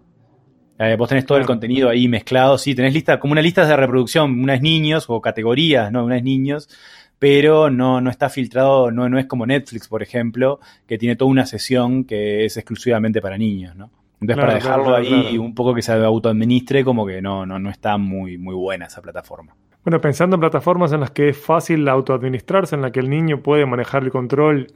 Eh, 0.79 0.95
vos 0.95 1.09
tenés 1.09 1.25
todo 1.25 1.39
el 1.39 1.45
contenido 1.47 1.89
ahí 1.89 2.07
mezclado, 2.07 2.57
sí, 2.59 2.75
tenés 2.75 2.93
lista, 2.93 3.19
como 3.19 3.31
una 3.31 3.41
lista 3.41 3.65
de 3.65 3.75
reproducción, 3.75 4.39
una 4.39 4.53
es 4.53 4.61
niños 4.61 5.05
o 5.07 5.19
categorías, 5.21 5.91
¿no? 5.91 6.05
Una 6.05 6.17
es 6.17 6.23
niños, 6.23 6.69
pero 7.17 7.71
no, 7.71 7.99
no 7.99 8.11
está 8.11 8.29
filtrado, 8.29 8.91
no, 8.91 9.09
no 9.09 9.17
es 9.17 9.25
como 9.25 9.47
Netflix, 9.47 9.87
por 9.87 10.03
ejemplo, 10.03 10.59
que 10.85 10.99
tiene 10.99 11.15
toda 11.15 11.31
una 11.31 11.47
sesión 11.47 12.03
que 12.03 12.45
es 12.45 12.57
exclusivamente 12.57 13.21
para 13.21 13.39
niños, 13.39 13.75
¿no? 13.75 13.89
Entonces, 14.19 14.43
para 14.43 14.55
dejarlo 14.55 14.95
ahí 14.95 15.29
y 15.31 15.37
un 15.37 15.53
poco 15.53 15.75
que 15.75 15.81
se 15.81 15.93
autoadministre, 15.93 16.83
como 16.83 17.05
que 17.05 17.21
no, 17.21 17.45
no, 17.45 17.59
no 17.59 17.69
está 17.69 17.97
muy, 17.97 18.37
muy 18.37 18.55
buena 18.55 18.87
esa 18.87 19.01
plataforma. 19.01 19.55
Bueno, 19.83 20.01
pensando 20.01 20.35
en 20.35 20.41
plataformas 20.41 20.91
en 20.91 20.99
las 20.99 21.11
que 21.11 21.29
es 21.29 21.37
fácil 21.37 21.87
autoadministrarse, 21.87 22.75
en 22.75 22.81
las 22.81 22.91
que 22.91 22.99
el 22.99 23.09
niño 23.09 23.41
puede 23.41 23.65
manejar 23.65 24.03
el 24.03 24.11
control 24.11 24.67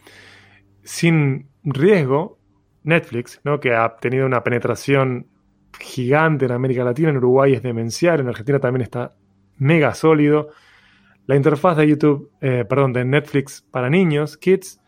sin 0.84 1.49
riesgo, 1.63 2.39
Netflix, 2.84 3.41
¿no? 3.43 3.60
que 3.60 3.73
ha 3.73 3.97
tenido 3.97 4.25
una 4.25 4.43
penetración 4.43 5.27
gigante 5.80 6.45
en 6.45 6.51
América 6.51 6.84
Latina, 6.84 7.10
en 7.10 7.17
Uruguay 7.17 7.54
es 7.54 7.63
demencial, 7.63 8.19
en 8.19 8.27
Argentina 8.27 8.60
también 8.60 8.84
está 8.84 9.12
mega 9.58 9.93
sólido. 9.93 10.49
La 11.27 11.36
interfaz 11.36 11.77
de 11.77 11.88
YouTube, 11.88 12.32
eh, 12.41 12.65
perdón, 12.67 12.93
de 12.93 13.06
Netflix 13.06 13.65
para 13.69 13.89
niños, 13.89 14.38
Kids, 14.38 14.80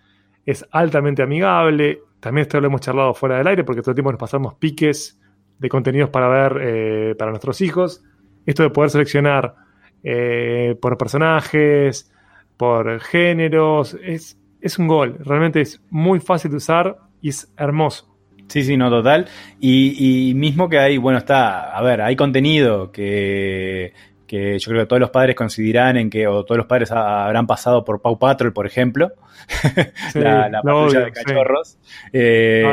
es 0.46 0.66
altamente 0.72 1.24
amigable, 1.24 2.02
también 2.24 2.44
esto 2.44 2.62
lo 2.62 2.68
hemos 2.68 2.80
charlado 2.80 3.14
fuera 3.14 3.38
del 3.38 3.48
aire 3.48 3.66
porque 3.66 3.82
todo 3.82 3.92
el 3.92 3.96
tiempo 3.96 4.12
nos 4.12 4.20
pasamos 4.20 4.54
piques 4.54 5.20
de 5.60 5.68
contenidos 5.68 6.10
para 6.10 6.30
ver 6.30 6.58
eh, 6.62 7.16
para 7.20 7.32
nuestros 7.32 7.60
hijos. 7.60 8.02
Esto 8.46 8.64
de 8.64 8.70
poder 8.70 8.90
seleccionar 8.90 9.56
eh, 10.04 10.78
por 10.82 10.98
personajes, 10.98 12.10
por 12.56 13.02
géneros, 13.02 13.98
es, 14.02 14.38
es 14.62 14.80
un 14.80 14.88
gol. 14.88 15.18
Realmente 15.20 15.60
es 15.60 15.82
muy 15.90 16.22
fácil 16.22 16.52
de 16.52 16.58
usar 16.58 16.98
y 17.22 17.28
es 17.28 17.54
hermoso. 17.58 18.16
Sí, 18.48 18.64
sí, 18.64 18.78
no, 18.78 18.90
total. 18.90 19.28
Y, 19.60 20.30
y, 20.30 20.34
mismo 20.34 20.70
que 20.70 20.80
hay, 20.80 20.98
bueno, 20.98 21.20
está, 21.20 21.76
a 21.76 21.82
ver, 21.82 22.02
hay 22.02 22.16
contenido 22.16 22.92
que, 22.92 23.94
que 24.34 24.58
yo 24.58 24.72
creo 24.72 24.82
que 24.82 24.88
todos 24.88 25.00
los 25.00 25.12
padres 25.12 25.36
coincidirán 25.36 25.96
en 25.96 26.10
que, 26.10 26.26
o 26.26 26.44
todos 26.44 26.58
los 26.58 26.66
padres 26.66 26.92
habrán 26.92 27.46
pasado 27.46 27.86
por 27.86 28.02
Pau 28.02 28.18
Patrol, 28.18 28.52
por 28.52 28.66
ejemplo, 28.66 29.12
la, 30.16 30.50
la 30.50 30.64
patrulla 30.64 31.02
de 31.02 31.12
cachorros, 31.12 31.78
eh, 32.12 32.66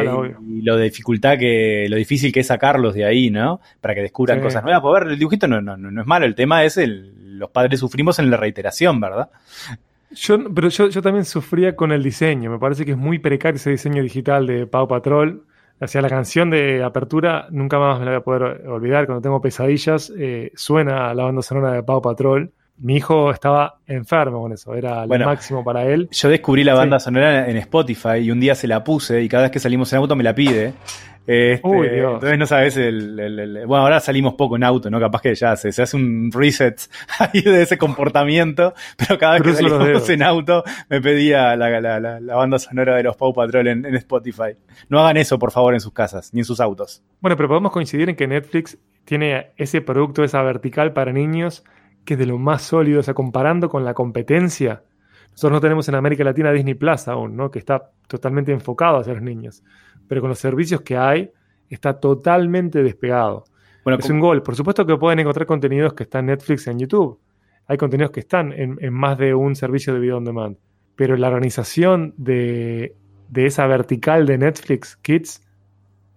y, 0.48 0.62
lo 0.62 0.78
dificultad 0.78 1.36
que, 1.36 1.86
lo 1.90 1.96
difícil 1.96 2.32
que 2.32 2.40
es 2.40 2.46
sacarlos 2.46 2.94
de 2.94 3.04
ahí, 3.04 3.28
¿no? 3.28 3.60
Para 3.82 3.94
que 3.94 4.00
descubran 4.00 4.40
cosas 4.40 4.62
nuevas. 4.62 4.80
Pues 4.80 5.00
ver, 5.00 5.12
el 5.12 5.18
dibujito 5.18 5.46
no, 5.48 5.60
no, 5.60 5.76
no 5.76 6.00
es 6.00 6.06
malo, 6.06 6.24
el 6.24 6.34
tema 6.34 6.64
es 6.64 6.78
el, 6.78 7.38
los 7.38 7.50
padres 7.50 7.80
sufrimos 7.80 8.18
en 8.18 8.30
la 8.30 8.38
reiteración, 8.38 8.98
¿verdad? 8.98 9.28
Yo, 10.12 10.38
pero 10.54 10.70
yo, 10.70 10.88
yo 10.88 11.02
también 11.02 11.26
sufría 11.26 11.76
con 11.76 11.92
el 11.92 12.02
diseño. 12.02 12.50
Me 12.50 12.58
parece 12.58 12.86
que 12.86 12.92
es 12.92 12.96
muy 12.96 13.18
precario 13.18 13.56
ese 13.56 13.70
diseño 13.70 14.02
digital 14.02 14.46
de 14.46 14.66
Pau 14.66 14.88
Patrol 14.88 15.44
hacia 15.80 16.02
la 16.02 16.08
canción 16.08 16.50
de 16.50 16.84
apertura, 16.84 17.46
nunca 17.50 17.78
más 17.78 17.98
me 17.98 18.04
la 18.04 18.12
voy 18.12 18.18
a 18.18 18.22
poder 18.22 18.68
olvidar. 18.68 19.06
Cuando 19.06 19.22
tengo 19.22 19.40
pesadillas, 19.40 20.12
eh, 20.16 20.52
suena 20.54 21.12
la 21.14 21.24
banda 21.24 21.42
sonora 21.42 21.72
de 21.72 21.82
Pau 21.82 22.02
Patrol. 22.02 22.52
Mi 22.78 22.96
hijo 22.96 23.30
estaba 23.30 23.78
enfermo 23.86 24.40
con 24.40 24.52
eso, 24.52 24.74
era 24.74 25.04
lo 25.04 25.18
máximo 25.18 25.62
para 25.62 25.84
él. 25.84 26.08
Yo 26.12 26.30
descubrí 26.30 26.64
la 26.64 26.74
banda 26.74 26.98
sonora 26.98 27.50
en 27.50 27.58
Spotify 27.58 28.18
y 28.22 28.30
un 28.30 28.40
día 28.40 28.54
se 28.54 28.66
la 28.66 28.82
puse 28.82 29.22
y 29.22 29.28
cada 29.28 29.44
vez 29.44 29.52
que 29.52 29.58
salimos 29.58 29.92
en 29.92 29.98
auto 29.98 30.16
me 30.16 30.24
la 30.24 30.34
pide. 30.34 30.72
Este, 31.26 31.98
entonces 31.98 32.38
no 32.38 32.46
sabes 32.46 32.76
el, 32.76 33.62
Bueno, 33.66 33.84
ahora 33.84 34.00
salimos 34.00 34.34
poco 34.34 34.56
en 34.56 34.64
auto, 34.64 34.90
¿no? 34.90 34.98
Capaz 34.98 35.20
que 35.22 35.34
ya 35.34 35.54
se, 35.54 35.68
hace 35.68 35.96
un 35.96 36.30
reset 36.32 36.80
ahí 37.18 37.42
de 37.42 37.62
ese 37.62 37.78
comportamiento, 37.78 38.74
pero 38.96 39.18
cada 39.18 39.34
vez 39.34 39.42
que 39.42 39.54
salimos 39.54 40.08
en 40.08 40.22
auto 40.22 40.64
me 40.88 41.00
pedía 41.00 41.54
la, 41.56 42.20
banda 42.34 42.58
sonora 42.58 42.96
de 42.96 43.02
los 43.02 43.16
Pau 43.16 43.32
Patrol 43.32 43.68
en, 43.68 43.94
Spotify. 43.94 44.56
No 44.88 45.00
hagan 45.00 45.18
eso, 45.18 45.38
por 45.38 45.52
favor, 45.52 45.74
en 45.74 45.80
sus 45.80 45.92
casas, 45.92 46.32
ni 46.32 46.40
en 46.40 46.44
sus 46.44 46.60
autos. 46.60 47.02
Bueno, 47.20 47.36
pero 47.36 47.48
podemos 47.48 47.70
coincidir 47.70 48.08
en 48.08 48.16
que 48.16 48.26
Netflix 48.26 48.78
tiene 49.04 49.52
ese 49.56 49.80
producto, 49.80 50.24
esa 50.24 50.42
vertical 50.42 50.92
para 50.92 51.12
niños, 51.12 51.64
que 52.04 52.14
es 52.14 52.18
de 52.18 52.26
lo 52.26 52.38
más 52.38 52.62
sólido, 52.62 53.00
o 53.00 53.02
sea, 53.02 53.14
comparando 53.14 53.68
con 53.68 53.84
la 53.84 53.94
competencia. 53.94 54.82
Nosotros 55.32 55.52
no 55.52 55.60
tenemos 55.60 55.88
en 55.88 55.94
América 55.94 56.24
Latina 56.24 56.52
Disney 56.52 56.74
Plus 56.74 57.08
aún, 57.08 57.36
¿no? 57.36 57.50
Que 57.50 57.58
está 57.58 57.90
totalmente 58.06 58.52
enfocado 58.52 58.98
hacia 58.98 59.14
los 59.14 59.22
niños 59.22 59.62
pero 60.10 60.22
con 60.22 60.30
los 60.30 60.40
servicios 60.40 60.80
que 60.80 60.96
hay 60.96 61.30
está 61.68 62.00
totalmente 62.00 62.82
despegado. 62.82 63.44
Bueno, 63.84 64.00
es 64.00 64.10
un 64.10 64.18
gol. 64.18 64.42
Por 64.42 64.56
supuesto 64.56 64.84
que 64.84 64.96
pueden 64.96 65.20
encontrar 65.20 65.46
contenidos 65.46 65.94
que 65.94 66.02
están 66.02 66.22
en 66.22 66.34
Netflix 66.34 66.66
en 66.66 66.80
YouTube. 66.80 67.20
Hay 67.68 67.76
contenidos 67.76 68.10
que 68.10 68.18
están 68.18 68.52
en, 68.52 68.92
más 68.92 69.18
de 69.18 69.34
un 69.34 69.54
servicio 69.54 69.94
de 69.94 70.00
video 70.00 70.16
on 70.16 70.24
demand. 70.24 70.56
Pero 70.96 71.16
la 71.16 71.28
organización 71.28 72.12
de, 72.16 72.96
esa 73.32 73.68
vertical 73.68 74.26
de 74.26 74.38
Netflix 74.38 74.96
Kids 74.96 75.46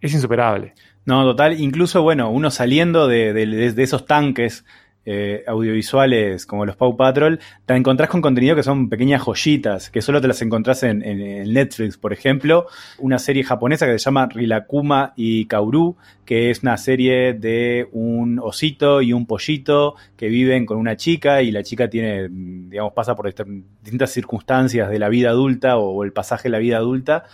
es 0.01 0.13
insuperable. 0.15 0.73
No, 1.05 1.23
total. 1.23 1.61
Incluso, 1.61 2.01
bueno, 2.01 2.31
uno 2.31 2.49
saliendo 2.49 3.07
de 3.07 3.75
esos 3.77 4.07
tanques 4.07 4.65
eh, 5.05 5.43
audiovisuales 5.47 6.45
como 6.45 6.65
los 6.65 6.75
Pau 6.75 6.95
Patrol, 6.95 7.39
te 7.65 7.75
encontrás 7.75 8.09
con 8.09 8.21
contenido 8.21 8.55
que 8.55 8.63
son 8.63 8.89
pequeñas 8.89 9.21
joyitas, 9.21 9.89
que 9.89 10.01
solo 10.01 10.21
te 10.21 10.27
las 10.27 10.41
encontrás 10.41 10.83
en, 10.83 10.99
Netflix, 10.99 11.97
por 11.97 12.13
ejemplo, 12.13 12.67
una 12.99 13.19
serie 13.19 13.43
japonesa 13.43 13.85
que 13.85 13.93
se 13.93 14.05
llama 14.05 14.27
Rilakuma 14.27 15.13
y 15.15 15.45
Kauru, 15.45 15.97
que 16.25 16.49
es 16.49 16.63
una 16.63 16.77
serie 16.77 17.33
de 17.33 17.87
un 17.91 18.39
osito 18.39 19.01
y 19.01 19.13
un 19.13 19.25
pollito 19.25 19.95
que 20.15 20.27
viven 20.27 20.65
con 20.65 20.77
una 20.77 20.95
chica 20.95 21.41
y 21.41 21.51
la 21.51 21.63
chica 21.63 21.89
tiene, 21.89 22.29
digamos, 22.29 22.93
pasa 22.93 23.15
por 23.15 23.25
distintas 23.25 24.11
circunstancias 24.11 24.89
de 24.89 24.99
la 24.99 25.09
vida 25.09 25.29
adulta 25.29 25.77
o 25.77 26.03
el 26.03 26.13
pasaje 26.13 26.43
de 26.43 26.51
la 26.51 26.59
vida 26.59 26.77
adulta 26.77 27.25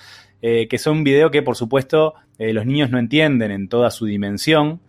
eh, 0.41 0.67
que 0.69 0.77
son 0.77 0.99
un 0.99 1.03
video 1.03 1.31
que 1.31 1.41
por 1.41 1.57
supuesto 1.57 2.13
eh, 2.37 2.53
los 2.53 2.65
niños 2.65 2.89
no 2.89 2.97
entienden 2.97 3.51
en 3.51 3.67
toda 3.67 3.91
su 3.91 4.05
dimensión, 4.05 4.79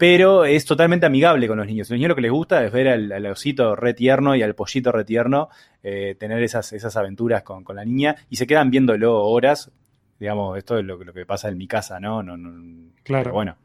pero 0.00 0.46
es 0.46 0.64
totalmente 0.64 1.04
amigable 1.04 1.46
con 1.46 1.58
los 1.58 1.66
niños. 1.66 1.90
A 1.90 1.92
los 1.92 1.98
niños 1.98 2.08
lo 2.08 2.14
que 2.14 2.22
les 2.22 2.30
gusta 2.30 2.64
es 2.64 2.72
ver 2.72 2.88
al, 2.88 3.12
al 3.12 3.26
osito 3.26 3.76
re 3.76 3.92
tierno 3.92 4.34
y 4.34 4.42
al 4.42 4.54
pollito 4.54 4.90
re 4.92 5.04
tierno 5.04 5.50
eh, 5.82 6.16
tener 6.18 6.42
esas, 6.42 6.72
esas 6.72 6.96
aventuras 6.96 7.42
con, 7.42 7.64
con 7.64 7.76
la 7.76 7.84
niña 7.84 8.16
y 8.30 8.36
se 8.36 8.46
quedan 8.46 8.70
viéndolo 8.70 9.22
horas. 9.22 9.70
Digamos, 10.18 10.56
esto 10.56 10.78
es 10.78 10.86
lo, 10.86 11.04
lo 11.04 11.12
que 11.12 11.26
pasa 11.26 11.50
en 11.50 11.58
mi 11.58 11.66
casa, 11.66 12.00
¿no? 12.00 12.22
no, 12.22 12.38
no 12.38 12.90
Claro. 13.02 13.24
pero 13.24 13.34
bueno, 13.34 13.56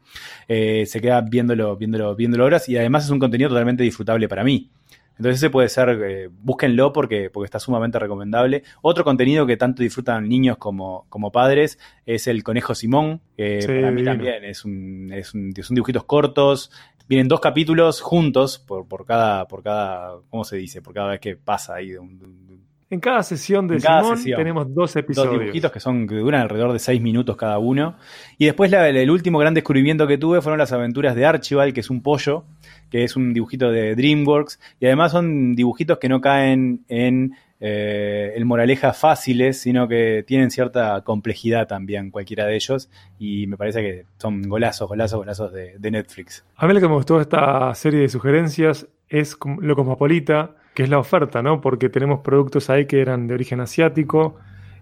eh, 0.46 0.84
se 0.84 1.00
queda 1.00 1.22
viéndolo, 1.22 1.74
viéndolo, 1.76 2.14
viéndolo 2.14 2.44
horas 2.44 2.68
y 2.68 2.76
además 2.76 3.04
es 3.04 3.10
un 3.10 3.18
contenido 3.18 3.48
totalmente 3.48 3.82
disfrutable 3.82 4.28
para 4.28 4.44
mí. 4.44 4.70
Entonces 5.18 5.36
ese 5.38 5.50
puede 5.50 5.68
ser, 5.68 5.88
eh, 6.04 6.28
búsquenlo 6.30 6.92
porque, 6.92 7.30
porque 7.30 7.46
está 7.46 7.58
sumamente 7.58 7.98
recomendable. 7.98 8.62
Otro 8.82 9.02
contenido 9.04 9.46
que 9.46 9.56
tanto 9.56 9.82
disfrutan 9.82 10.28
niños 10.28 10.58
como, 10.58 11.06
como 11.08 11.32
padres 11.32 11.78
es 12.04 12.26
el 12.26 12.42
Conejo 12.42 12.74
Simón, 12.74 13.20
que 13.36 13.62
Sí, 13.62 13.68
para 13.68 13.90
mí 13.90 14.02
divino. 14.02 14.10
también 14.12 14.44
es 14.44 14.64
un, 14.64 15.10
es 15.12 15.32
un- 15.34 15.52
son 15.62 15.74
dibujitos 15.74 16.04
cortos. 16.04 16.70
Vienen 17.08 17.28
dos 17.28 17.40
capítulos 17.40 18.00
juntos 18.00 18.58
por, 18.58 18.86
por 18.88 19.06
cada, 19.06 19.46
por 19.48 19.62
cada, 19.62 20.16
¿cómo 20.28 20.44
se 20.44 20.56
dice? 20.56 20.82
Por 20.82 20.92
cada 20.92 21.10
vez 21.10 21.20
que 21.20 21.36
pasa 21.36 21.74
ahí 21.76 21.90
de 21.92 21.98
un- 21.98 22.18
de 22.18 22.24
un, 22.26 22.66
En 22.90 23.00
cada 23.00 23.22
sesión 23.22 23.66
de 23.66 23.80
cada 23.80 24.02
Simón 24.02 24.16
sesión. 24.18 24.36
tenemos 24.38 24.66
dos 24.68 24.74
dos 24.74 24.96
episodios. 24.96 25.40
dibujitos 25.40 25.72
que 25.72 25.80
son 25.80 26.06
que 26.06 26.14
duran 26.16 26.42
alrededor 26.42 26.72
de 26.72 26.78
seis 26.78 27.00
minutos 27.00 27.36
cada 27.36 27.58
uno. 27.58 27.96
Y 28.38 28.44
después 28.44 28.70
la- 28.70 28.88
el 28.88 29.10
último 29.10 29.38
gran 29.38 29.54
descubrimiento 29.54 30.06
que 30.06 30.18
tuve 30.18 30.40
fueron 30.40 30.58
las 30.58 30.72
aventuras 30.72 31.14
de 31.16 31.26
Archibald, 31.26 31.72
que 31.74 31.80
es 31.80 31.90
un 31.90 32.00
pollo, 32.02 32.44
que 32.90 33.04
es 33.04 33.16
un 33.16 33.32
dibujito 33.32 33.70
de 33.70 33.94
DreamWorks. 33.94 34.60
Y 34.80 34.86
además 34.86 35.12
son 35.12 35.54
dibujitos 35.54 35.98
que 35.98 36.08
no 36.08 36.20
caen 36.20 36.84
en 36.88 37.34
eh, 37.58 38.34
el 38.36 38.44
moraleja 38.44 38.92
fáciles, 38.92 39.60
sino 39.60 39.88
que 39.88 40.24
tienen 40.26 40.50
cierta 40.50 41.00
complejidad 41.02 41.66
también, 41.66 42.10
cualquiera 42.10 42.46
de 42.46 42.56
ellos. 42.56 42.90
Y 43.18 43.46
me 43.46 43.56
parece 43.56 43.80
que 43.80 44.04
son 44.18 44.42
golazos, 44.42 44.88
golazos, 44.88 45.18
golazos 45.18 45.52
de, 45.52 45.90
Netflix. 45.90 46.44
A 46.56 46.66
mí 46.66 46.74
lo 46.74 46.80
que 46.80 46.88
me 46.88 46.94
gustó 46.94 47.20
esta 47.20 47.74
serie 47.74 48.00
de 48.00 48.08
sugerencias 48.08 48.86
es 49.08 49.36
lo 49.60 49.76
cosmopolita, 49.76 50.56
que 50.74 50.82
es 50.82 50.90
la 50.90 50.98
oferta, 50.98 51.42
¿no? 51.42 51.60
Porque 51.60 51.88
tenemos 51.88 52.20
productos 52.20 52.68
ahí 52.68 52.86
que 52.86 53.00
eran 53.00 53.26
de 53.26 53.34
origen 53.34 53.60
asiático, 53.60 54.36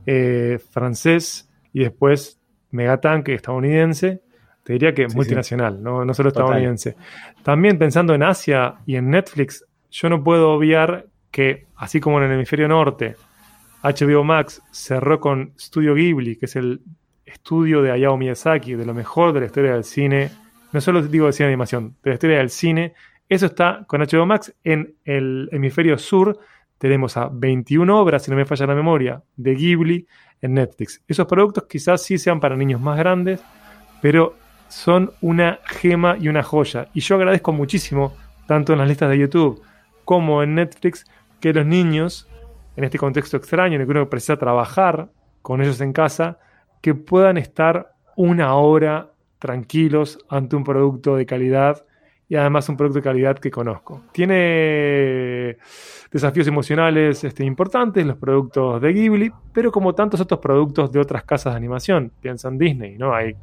eh, 0.06 0.58
francés 0.70 1.50
y 1.72 1.80
después 1.80 2.40
Megatank 2.70 3.28
estadounidense. 3.28 4.23
Te 4.64 4.72
diría 4.72 4.94
que 4.94 5.08
Sí, 5.08 5.14
multinacional, 5.14 5.82
¿no? 5.82 6.04
no 6.04 6.14
solo 6.14 6.32
Total. 6.32 6.46
estadounidense. 6.46 6.96
También 7.42 7.78
pensando 7.78 8.14
en 8.14 8.22
Asia 8.22 8.76
y 8.86 8.96
en 8.96 9.10
Netflix, 9.10 9.64
yo 9.90 10.08
no 10.08 10.24
puedo 10.24 10.52
obviar 10.52 11.06
que, 11.30 11.66
así 11.76 12.00
como 12.00 12.18
en 12.18 12.24
el 12.24 12.32
hemisferio 12.32 12.66
norte, 12.66 13.16
HBO 13.82 14.24
Max 14.24 14.62
cerró 14.72 15.20
con 15.20 15.52
Studio 15.58 15.94
Ghibli, 15.94 16.36
que 16.36 16.46
es 16.46 16.56
el 16.56 16.80
estudio 17.26 17.82
de 17.82 17.90
Hayao 17.90 18.16
Miyazaki, 18.16 18.74
de 18.74 18.86
lo 18.86 18.94
mejor 18.94 19.32
de 19.32 19.40
la 19.40 19.46
historia 19.46 19.74
del 19.74 19.84
cine, 19.84 20.30
no 20.72 20.80
solo 20.80 21.02
digo 21.02 21.26
de 21.26 21.32
cine 21.32 21.48
de 21.48 21.52
animación, 21.52 21.96
de 22.02 22.10
la 22.10 22.14
historia 22.14 22.38
del 22.38 22.50
cine, 22.50 22.94
eso 23.28 23.46
está 23.46 23.84
con 23.86 24.00
HBO 24.00 24.26
Max. 24.26 24.54
En 24.64 24.94
el 25.04 25.48
hemisferio 25.52 25.98
sur 25.98 26.38
tenemos 26.78 27.16
a 27.16 27.28
21 27.32 27.98
obras, 27.98 28.22
si 28.22 28.30
no 28.30 28.36
me 28.36 28.44
falla 28.44 28.66
la 28.66 28.74
memoria, 28.74 29.22
de 29.36 29.54
Ghibli 29.54 30.06
en 30.40 30.54
Netflix. 30.54 31.02
Esos 31.06 31.26
productos 31.26 31.64
quizás 31.68 32.02
sí 32.02 32.18
sean 32.18 32.40
para 32.40 32.56
niños 32.56 32.80
más 32.80 32.98
grandes, 32.98 33.40
pero 34.00 34.36
son 34.68 35.12
una 35.20 35.60
gema 35.64 36.16
y 36.18 36.28
una 36.28 36.42
joya. 36.42 36.88
Y 36.94 37.00
yo 37.00 37.16
agradezco 37.16 37.52
muchísimo, 37.52 38.14
tanto 38.46 38.72
en 38.72 38.78
las 38.78 38.88
listas 38.88 39.10
de 39.10 39.18
YouTube 39.18 39.62
como 40.04 40.42
en 40.42 40.54
Netflix, 40.54 41.04
que 41.40 41.52
los 41.52 41.66
niños, 41.66 42.28
en 42.76 42.84
este 42.84 42.98
contexto 42.98 43.36
extraño 43.36 43.76
en 43.76 43.82
el 43.82 43.86
que 43.86 43.92
uno 43.92 44.10
precisa 44.10 44.36
trabajar 44.36 45.08
con 45.42 45.62
ellos 45.62 45.80
en 45.80 45.92
casa, 45.92 46.38
que 46.80 46.94
puedan 46.94 47.36
estar 47.38 47.94
una 48.16 48.54
hora 48.54 49.10
tranquilos 49.38 50.18
ante 50.28 50.56
un 50.56 50.64
producto 50.64 51.16
de 51.16 51.26
calidad 51.26 51.84
y 52.28 52.36
además 52.36 52.68
un 52.68 52.76
producto 52.76 52.98
de 52.98 53.02
calidad 53.02 53.38
que 53.38 53.50
conozco. 53.50 54.02
Tiene 54.12 55.58
desafíos 56.10 56.46
emocionales 56.46 57.22
este, 57.24 57.44
importantes 57.44 58.06
los 58.06 58.16
productos 58.16 58.80
de 58.80 58.92
Ghibli, 58.92 59.32
pero 59.52 59.70
como 59.70 59.94
tantos 59.94 60.20
otros 60.20 60.40
productos 60.40 60.90
de 60.90 61.00
otras 61.00 61.24
casas 61.24 61.52
de 61.52 61.58
animación, 61.58 62.10
piensa 62.20 62.48
en 62.48 62.58
Disney, 62.58 62.96
¿no? 62.96 63.14
Hay, 63.14 63.36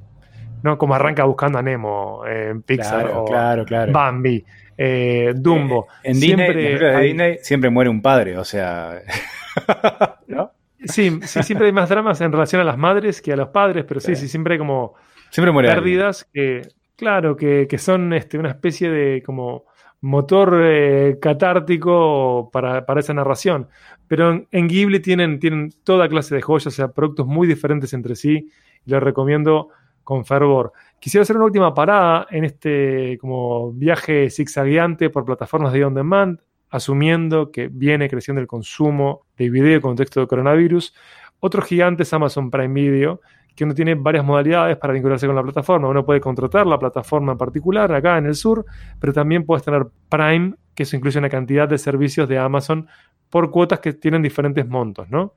¿no? 0.64 0.78
Como 0.78 0.94
arranca 0.96 1.24
buscando 1.26 1.58
a 1.60 1.62
Nemo 1.62 2.24
eh, 2.28 2.50
en 2.52 2.62
Pixar 2.64 3.04
Claro, 3.06 3.22
o 3.24 3.26
claro, 3.26 3.66
claro. 3.66 3.92
Bambi, 3.92 4.44
eh, 4.78 5.34
Dumbo. 5.36 5.88
En 6.04 6.14
Disney, 6.14 6.30
Siempre 6.36 6.74
en 6.74 6.80
de 6.80 6.96
hay- 6.96 7.08
Disney 7.08 7.38
siempre 7.42 7.70
muere 7.70 7.90
un 7.90 8.02
padre, 8.02 8.38
o 8.38 8.44
sea. 8.44 9.00
¿no? 10.28 10.52
Sí, 10.84 11.20
sí, 11.24 11.44
siempre 11.44 11.68
hay 11.68 11.74
más 11.74 11.90
dramas 11.90 12.20
en 12.22 12.32
relación 12.32 12.62
a 12.62 12.64
las 12.64 12.78
madres 12.78 13.22
que 13.22 13.34
a 13.34 13.36
los 13.36 13.50
padres, 13.50 13.86
pero 13.88 14.00
sí, 14.00 14.16
Sí. 14.16 14.28
siempre 14.28 14.54
hay 14.54 14.58
como 14.60 14.96
Siempre 15.30 15.52
muere 15.52 15.70
alguien. 15.70 15.84
pérdidas 15.84 16.28
que, 16.34 16.62
claro, 16.96 17.36
que, 17.38 17.68
que 17.70 17.78
son 17.78 18.14
este, 18.14 18.38
una 18.38 18.50
especie 18.50 18.90
de 18.90 19.22
como 19.24 19.66
motor 20.02 20.60
eh, 20.64 21.18
catártico 21.22 22.50
para, 22.52 22.86
para 22.86 23.00
esa 23.02 23.14
narración. 23.14 23.68
Pero 24.08 24.32
en, 24.32 24.48
en 24.52 24.68
Ghibli 24.68 25.00
tienen, 25.00 25.40
tienen 25.40 25.70
toda 25.84 26.10
clase 26.10 26.34
de 26.36 26.42
joyas, 26.42 26.68
o 26.68 26.72
sea, 26.72 26.88
productos 26.90 27.28
muy 27.28 27.48
diferentes 27.48 27.94
entre 27.94 28.16
sí, 28.16 28.50
y 28.86 28.90
les 28.90 29.02
recomiendo 29.04 29.70
con 30.04 30.26
fervor. 30.26 30.72
Quisiera 31.00 31.24
hacer 31.24 31.36
una 31.36 31.46
última 31.46 31.74
parada 31.74 32.28
en 32.30 32.46
este 32.46 33.18
como 33.20 33.72
viaje 33.74 34.30
zigzagueante 34.30 35.10
por 35.10 35.26
plataformas 35.26 35.74
de 35.74 35.84
on 35.84 35.94
demand, 35.94 36.40
asumiendo 36.70 37.52
que 37.52 37.68
viene 37.68 38.10
creciendo 38.10 38.42
el 38.42 38.48
consumo 38.48 39.26
de 39.38 39.50
video 39.50 39.76
en 39.76 39.82
contexto 39.82 40.20
de 40.20 40.28
coronavirus. 40.28 40.94
Otro 41.40 41.62
gigante 41.62 42.04
es 42.04 42.14
Amazon 42.14 42.52
Prime 42.52 42.74
Video, 42.74 43.22
que 43.56 43.64
uno 43.64 43.74
tiene 43.74 43.96
varias 43.96 44.24
modalidades 44.24 44.78
para 44.78 44.94
vincularse 44.94 45.28
con 45.28 45.36
la 45.36 45.44
plataforma. 45.44 45.88
Uno 45.88 46.06
puede 46.06 46.22
contratar 46.22 46.68
la 46.68 46.80
plataforma 46.80 47.34
en 47.34 47.38
particular 47.38 47.92
acá 47.92 48.18
en 48.18 48.28
el 48.28 48.36
sur, 48.36 48.66
pero 49.00 49.12
también 49.12 49.46
puedes 49.46 49.64
tener 49.64 49.88
Prime, 50.10 50.54
que 50.74 50.84
eso 50.84 50.96
incluye 50.96 51.20
una 51.20 51.30
cantidad 51.30 51.68
de 51.68 51.78
servicios 51.78 52.30
de 52.30 52.38
Amazon 52.38 52.88
por 53.30 53.50
cuotas 53.50 53.80
que 53.80 53.94
tienen 53.94 54.22
diferentes 54.22 54.68
montos, 54.68 55.10
¿no? 55.10 55.34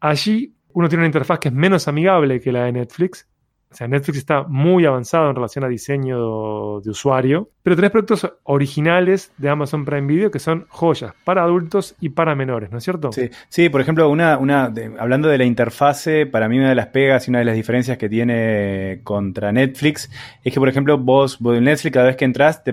Allí 0.00 0.54
uno 0.72 0.88
tiene 0.88 1.02
una 1.02 1.06
interfaz 1.06 1.38
que 1.38 1.48
es 1.48 1.54
menos 1.54 1.88
amigable 1.88 2.40
que 2.40 2.52
la 2.52 2.64
de 2.64 2.72
Netflix. 2.72 3.28
O 3.70 3.74
sea, 3.74 3.86
Netflix 3.86 4.18
está 4.18 4.42
muy 4.42 4.84
avanzado 4.84 5.30
en 5.30 5.36
relación 5.36 5.64
a 5.64 5.68
diseño 5.68 6.80
de 6.80 6.90
usuario, 6.90 7.50
pero 7.62 7.76
tenés 7.76 7.90
productos 7.90 8.30
originales 8.44 9.32
de 9.38 9.48
Amazon 9.48 9.84
Prime 9.84 10.06
Video 10.06 10.30
que 10.30 10.38
son 10.38 10.66
joyas 10.68 11.12
para 11.24 11.42
adultos 11.42 11.94
y 12.00 12.08
para 12.10 12.34
menores, 12.34 12.70
¿no 12.70 12.78
es 12.78 12.84
cierto? 12.84 13.12
Sí, 13.12 13.30
sí, 13.48 13.68
por 13.68 13.80
ejemplo, 13.80 14.08
una, 14.08 14.38
una 14.38 14.68
de- 14.70 14.92
hablando 14.98 15.28
de 15.28 15.38
la 15.38 15.44
interfase, 15.44 16.26
para 16.26 16.48
mí 16.48 16.58
una 16.58 16.68
de 16.70 16.74
las 16.74 16.86
pegas 16.88 17.26
y 17.26 17.30
una 17.30 17.40
de 17.40 17.44
las 17.44 17.54
diferencias 17.54 17.98
que 17.98 18.08
tiene 18.08 19.00
contra 19.04 19.52
Netflix 19.52 20.10
es 20.44 20.52
que, 20.52 20.60
por 20.60 20.68
ejemplo, 20.68 20.98
vos, 20.98 21.38
vos 21.38 21.56
en 21.56 21.64
Netflix 21.64 21.92
cada 21.92 22.06
vez 22.06 22.16
que 22.16 22.24
entras 22.24 22.64
te, 22.64 22.72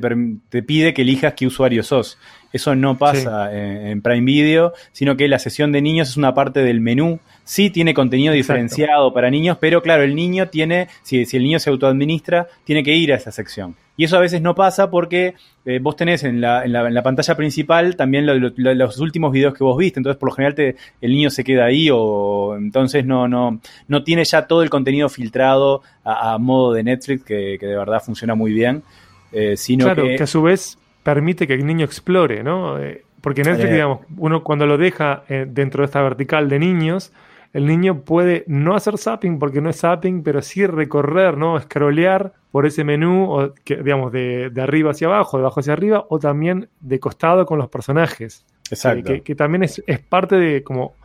pide 0.61 0.93
que 0.93 1.01
elijas 1.01 1.33
qué 1.33 1.47
usuario 1.47 1.83
sos. 1.83 2.17
Eso 2.53 2.75
no 2.75 2.97
pasa 2.97 3.53
en, 3.53 3.87
en 3.87 4.01
Prime 4.01 4.21
Video, 4.25 4.73
sino 4.93 5.17
que 5.17 5.27
la 5.27 5.37
sesión 5.37 5.71
de 5.73 5.81
niños 5.81 6.09
es 6.09 6.17
una 6.17 6.33
parte 6.33 6.61
del 6.61 6.79
menú. 6.79 7.19
Sí 7.43 7.69
tiene 7.69 7.93
contenido 7.93 8.33
Exacto. 8.33 8.53
diferenciado 8.61 9.13
para 9.13 9.29
niños, 9.29 9.57
pero 9.59 9.81
claro, 9.81 10.03
el 10.03 10.15
niño 10.15 10.47
tiene, 10.47 10.87
si, 11.03 11.25
si 11.25 11.37
el 11.37 11.43
niño 11.43 11.59
se 11.59 11.69
autoadministra, 11.69 12.47
tiene 12.63 12.83
que 12.83 12.93
ir 12.95 13.11
a 13.11 13.17
esa 13.17 13.31
sección. 13.31 13.75
Y 13.97 14.03
eso 14.05 14.15
a 14.15 14.19
veces 14.21 14.41
no 14.41 14.53
pasa 14.55 14.89
porque 14.89 15.33
eh, 15.65 15.79
vos 15.81 15.95
tenés 15.95 16.23
en 16.23 16.39
la, 16.39 16.63
en, 16.63 16.71
la, 16.71 16.87
en 16.87 16.93
la 16.93 17.01
pantalla 17.03 17.35
principal 17.35 17.95
también 17.95 18.25
lo- 18.27 18.35
lo- 18.35 18.51
lo- 18.55 18.73
los 18.75 18.99
últimos 18.99 19.31
videos 19.33 19.53
que 19.55 19.63
vos 19.63 19.75
viste, 19.77 19.99
entonces 19.99 20.17
por 20.19 20.29
lo 20.29 20.35
general 20.35 20.53
te, 20.55 20.75
el 21.01 21.11
niño 21.11 21.29
se 21.31 21.43
queda 21.43 21.65
ahí 21.65 21.89
o 21.91 22.55
entonces 22.57 23.05
no, 23.05 23.27
no, 23.27 23.59
no 23.87 24.03
tiene 24.03 24.23
ya 24.23 24.47
todo 24.47 24.61
el 24.61 24.69
contenido 24.69 25.09
filtrado 25.09 25.81
a, 26.03 26.33
a 26.33 26.37
modo 26.37 26.73
de 26.73 26.83
Netflix 26.83 27.23
que, 27.23 27.57
que 27.59 27.65
de 27.65 27.75
verdad 27.75 28.01
funciona 28.01 28.35
muy 28.35 28.53
bien, 28.53 28.83
eh, 29.31 29.57
sino 29.57 29.85
claro, 29.85 30.03
que... 30.03 30.15
que... 30.15 30.23
a 30.23 30.27
su 30.27 30.41
vez 30.43 30.77
permite 31.03 31.47
que 31.47 31.55
el 31.55 31.65
niño 31.65 31.83
explore, 31.83 32.43
¿no? 32.43 32.77
Eh, 32.79 33.03
porque 33.21 33.43
Netflix, 33.43 33.71
digamos, 33.71 33.99
uno 34.17 34.43
cuando 34.43 34.65
lo 34.67 34.77
deja 34.77 35.23
dentro 35.27 35.81
de 35.81 35.85
esta 35.85 36.01
vertical 36.01 36.47
de 36.49 36.59
niños, 36.59 37.11
el 37.53 37.65
niño 37.65 38.01
puede 38.01 38.43
no 38.47 38.75
hacer 38.75 38.97
zapping 38.97 39.39
porque 39.39 39.61
no 39.61 39.69
es 39.69 39.79
zapping, 39.79 40.23
pero 40.23 40.41
sí 40.41 40.65
recorrer, 40.65 41.37
¿no? 41.37 41.59
Scrollear 41.59 42.33
por 42.51 42.65
ese 42.65 42.83
menú, 42.83 43.31
o 43.31 43.53
que, 43.63 43.77
digamos, 43.77 44.11
de, 44.11 44.49
de 44.49 44.61
arriba 44.61 44.91
hacia 44.91 45.07
abajo, 45.07 45.37
de 45.37 45.43
abajo 45.43 45.59
hacia 45.59 45.73
arriba, 45.73 46.05
o 46.09 46.19
también 46.19 46.69
de 46.79 46.99
costado 46.99 47.45
con 47.45 47.57
los 47.57 47.69
personajes. 47.69 48.45
Exacto. 48.69 49.11
Eh, 49.11 49.17
que, 49.17 49.21
que 49.21 49.35
también 49.35 49.63
es, 49.63 49.81
es 49.85 49.99
parte 49.99 50.35
de 50.35 50.63
como 50.63 50.95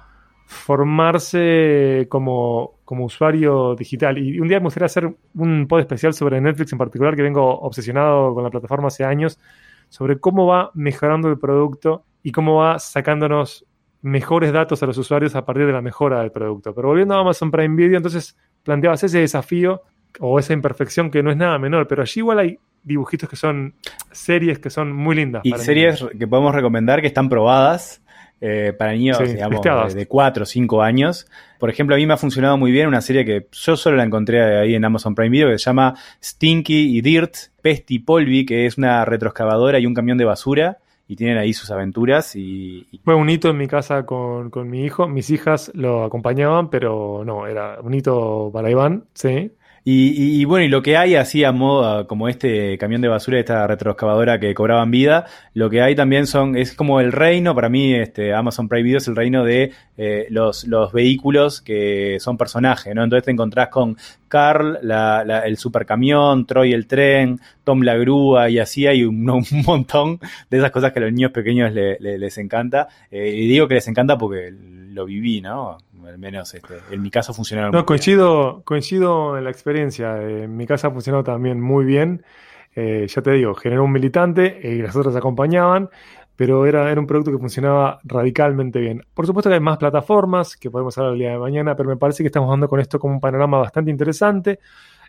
formarse 0.46 2.06
como, 2.08 2.74
como 2.84 3.06
usuario 3.06 3.74
digital. 3.74 4.18
Y 4.18 4.38
un 4.38 4.48
día 4.48 4.60
me 4.60 4.64
gustaría 4.64 4.86
hacer 4.86 5.14
un 5.34 5.66
pod 5.66 5.80
especial 5.80 6.12
sobre 6.12 6.40
Netflix 6.40 6.72
en 6.72 6.78
particular, 6.78 7.16
que 7.16 7.22
vengo 7.22 7.60
obsesionado 7.60 8.34
con 8.34 8.44
la 8.44 8.50
plataforma 8.50 8.88
hace 8.88 9.04
años, 9.04 9.38
sobre 9.88 10.20
cómo 10.20 10.46
va 10.46 10.70
mejorando 10.74 11.28
el 11.28 11.38
producto 11.38 12.04
y 12.22 12.32
cómo 12.32 12.56
va 12.56 12.78
sacándonos 12.78 13.66
mejores 14.02 14.52
datos 14.52 14.82
a 14.82 14.86
los 14.86 14.98
usuarios 14.98 15.34
a 15.34 15.44
partir 15.44 15.66
de 15.66 15.72
la 15.72 15.80
mejora 15.80 16.20
del 16.20 16.32
producto. 16.32 16.74
Pero 16.74 16.88
volviendo 16.88 17.14
a 17.14 17.20
Amazon 17.20 17.50
Prime 17.50 17.74
Video, 17.76 17.96
entonces 17.96 18.36
planteabas 18.62 19.02
ese 19.04 19.20
desafío 19.20 19.82
o 20.20 20.38
esa 20.38 20.52
imperfección 20.52 21.10
que 21.10 21.22
no 21.22 21.30
es 21.30 21.36
nada 21.36 21.58
menor, 21.58 21.86
pero 21.88 22.02
allí 22.02 22.20
igual 22.20 22.38
hay 22.40 22.58
dibujitos 22.82 23.28
que 23.28 23.36
son 23.36 23.74
series 24.10 24.58
que 24.58 24.70
son 24.70 24.92
muy 24.92 25.14
lindas. 25.16 25.42
Y 25.44 25.52
para 25.52 25.62
series 25.62 26.02
niños. 26.02 26.16
que 26.18 26.26
podemos 26.26 26.54
recomendar 26.54 27.00
que 27.00 27.06
están 27.06 27.28
probadas. 27.28 28.00
eh, 28.44 28.72
para 28.76 28.90
niños, 28.90 29.18
Sí, 29.18 29.24
digamos, 29.34 29.94
de, 29.94 30.00
de 30.00 30.06
4 30.08 30.42
o 30.42 30.46
5 30.46 30.82
años. 30.82 31.28
Por 31.60 31.70
ejemplo, 31.70 31.94
a 31.94 31.98
mí 31.98 32.04
me 32.06 32.14
ha 32.14 32.16
funcionado 32.16 32.58
muy 32.58 32.72
bien 32.72 32.88
una 32.88 33.00
serie 33.00 33.24
que 33.24 33.46
yo 33.52 33.76
solo 33.76 33.96
la 33.96 34.02
encontré 34.02 34.58
ahí 34.58 34.74
en 34.74 34.84
Amazon 34.84 35.14
Prime 35.14 35.30
Video 35.30 35.48
que 35.48 35.58
se 35.58 35.66
llama 35.66 35.94
Stinky 36.20 36.98
y 36.98 37.00
Dirt, 37.02 37.34
Pesti 37.62 37.94
y 37.94 37.98
Polvi, 38.00 38.44
que 38.44 38.66
es 38.66 38.76
una 38.78 39.04
retroexcavadora 39.04 39.78
y 39.78 39.86
un 39.86 39.94
camión 39.94 40.18
de 40.18 40.24
basura 40.24 40.78
y 41.12 41.16
tienen 41.16 41.36
ahí 41.36 41.52
sus 41.52 41.70
aventuras 41.70 42.34
y, 42.36 42.88
Fue 43.04 43.14
un 43.14 43.28
hito 43.28 43.50
en 43.50 43.58
mi 43.58 43.68
casa 43.68 44.06
con, 44.06 44.48
con 44.48 44.70
mi 44.70 44.84
hijo. 44.84 45.06
Mis 45.08 45.28
hijas 45.28 45.70
lo 45.74 46.04
acompañaban, 46.04 46.70
pero 46.70 47.22
no, 47.26 47.46
era 47.46 47.78
un 47.82 47.92
hito 47.92 48.50
para 48.50 48.70
Iván, 48.70 49.04
sí. 49.12 49.52
Y, 49.84 50.10
y- 50.10 50.40
y 50.40 50.44
bueno, 50.44 50.64
y 50.64 50.68
lo 50.68 50.80
que 50.80 50.96
hay 50.96 51.16
así 51.16 51.42
a 51.42 51.50
modo, 51.50 52.06
como 52.06 52.28
este 52.28 52.78
camión 52.78 53.00
de 53.00 53.08
basura, 53.08 53.40
esta 53.40 53.66
retroexcavadora 53.66 54.38
que 54.38 54.54
cobraban 54.54 54.92
vida, 54.92 55.26
lo 55.54 55.68
que 55.70 55.82
hay 55.82 55.96
también 55.96 56.28
son, 56.28 56.56
es 56.56 56.72
como 56.74 57.00
el 57.00 57.10
reino, 57.10 57.52
para 57.52 57.68
mí 57.68 57.92
este 57.92 58.32
Amazon 58.32 58.68
Prime 58.68 58.84
Video 58.84 58.98
es 58.98 59.08
el 59.08 59.16
reino 59.16 59.42
de 59.44 59.72
eh, 59.96 60.26
los, 60.30 60.68
los 60.68 60.92
vehículos 60.92 61.60
que 61.60 62.18
son 62.20 62.36
personajes, 62.38 62.94
¿no? 62.94 63.02
Entonces 63.02 63.24
te 63.24 63.32
encontrás 63.32 63.70
con 63.70 63.96
Carl, 64.28 64.78
la- 64.82 65.24
la- 65.24 65.40
el 65.40 65.56
supercamión, 65.56 66.46
Troy 66.46 66.72
el 66.72 66.86
tren, 66.86 67.40
Tom 67.64 67.82
la 67.82 67.96
grúa 67.96 68.48
y 68.50 68.60
así 68.60 68.86
hay 68.86 69.02
un, 69.02 69.24
montón 69.66 70.20
de 70.48 70.58
esas 70.58 70.70
cosas 70.70 70.92
que 70.92 71.00
a 71.00 71.02
los 71.02 71.12
niños 71.12 71.32
pequeños 71.32 71.72
le- 71.72 71.98
les 71.98 72.38
encanta. 72.38 72.86
Eh, 73.10 73.34
y 73.36 73.48
digo 73.48 73.66
que 73.66 73.74
les 73.74 73.88
encanta 73.88 74.16
porque 74.16 74.52
lo 74.92 75.06
viví, 75.06 75.40
¿no? 75.40 75.78
Al 76.06 76.18
menos 76.18 76.54
este, 76.54 76.74
en 76.90 77.02
mi 77.02 77.10
caso 77.10 77.32
funcionaron. 77.34 77.70
No, 77.72 77.78
muy 77.78 77.80
bien. 77.80 77.86
coincido, 77.86 78.62
coincido 78.64 79.38
en 79.38 79.44
la 79.44 79.50
experiencia. 79.50 80.20
Eh, 80.22 80.44
En 80.44 80.56
mi 80.56 80.66
casa 80.66 80.90
funcionó 80.90 81.22
también 81.22 81.60
muy 81.60 81.84
bien. 81.84 82.24
Eh, 82.74 83.06
ya 83.08 83.20
te 83.22 83.32
digo, 83.32 83.54
generó 83.54 83.84
un 83.84 83.92
militante 83.92 84.66
eh, 84.66 84.76
y 84.76 84.82
las 84.82 84.96
otras 84.96 85.14
acompañaban, 85.14 85.90
pero 86.36 86.64
era, 86.66 86.90
era 86.90 86.98
un 87.00 87.06
producto 87.06 87.30
que 87.30 87.38
funcionaba 87.38 88.00
radicalmente 88.04 88.80
bien. 88.80 89.02
Por 89.12 89.26
supuesto 89.26 89.50
que 89.50 89.54
hay 89.54 89.60
más 89.60 89.76
plataformas 89.76 90.56
que 90.56 90.70
podemos 90.70 90.96
hablar 90.96 91.12
el 91.12 91.18
día 91.18 91.30
de 91.32 91.38
mañana, 91.38 91.76
pero 91.76 91.90
me 91.90 91.96
parece 91.96 92.22
que 92.22 92.28
estamos 92.28 92.48
dando 92.48 92.68
con 92.68 92.80
esto 92.80 92.98
como 92.98 93.14
un 93.14 93.20
panorama 93.20 93.58
bastante 93.58 93.90
interesante, 93.90 94.58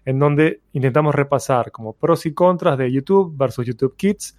en 0.03 0.19
donde 0.19 0.62
intentamos 0.73 1.15
repasar 1.15 1.71
como 1.71 1.93
pros 1.93 2.25
y 2.25 2.34
contras 2.34 2.77
de 2.77 2.91
YouTube 2.91 3.34
versus 3.38 3.65
YouTube 3.65 3.95
Kids, 3.95 4.38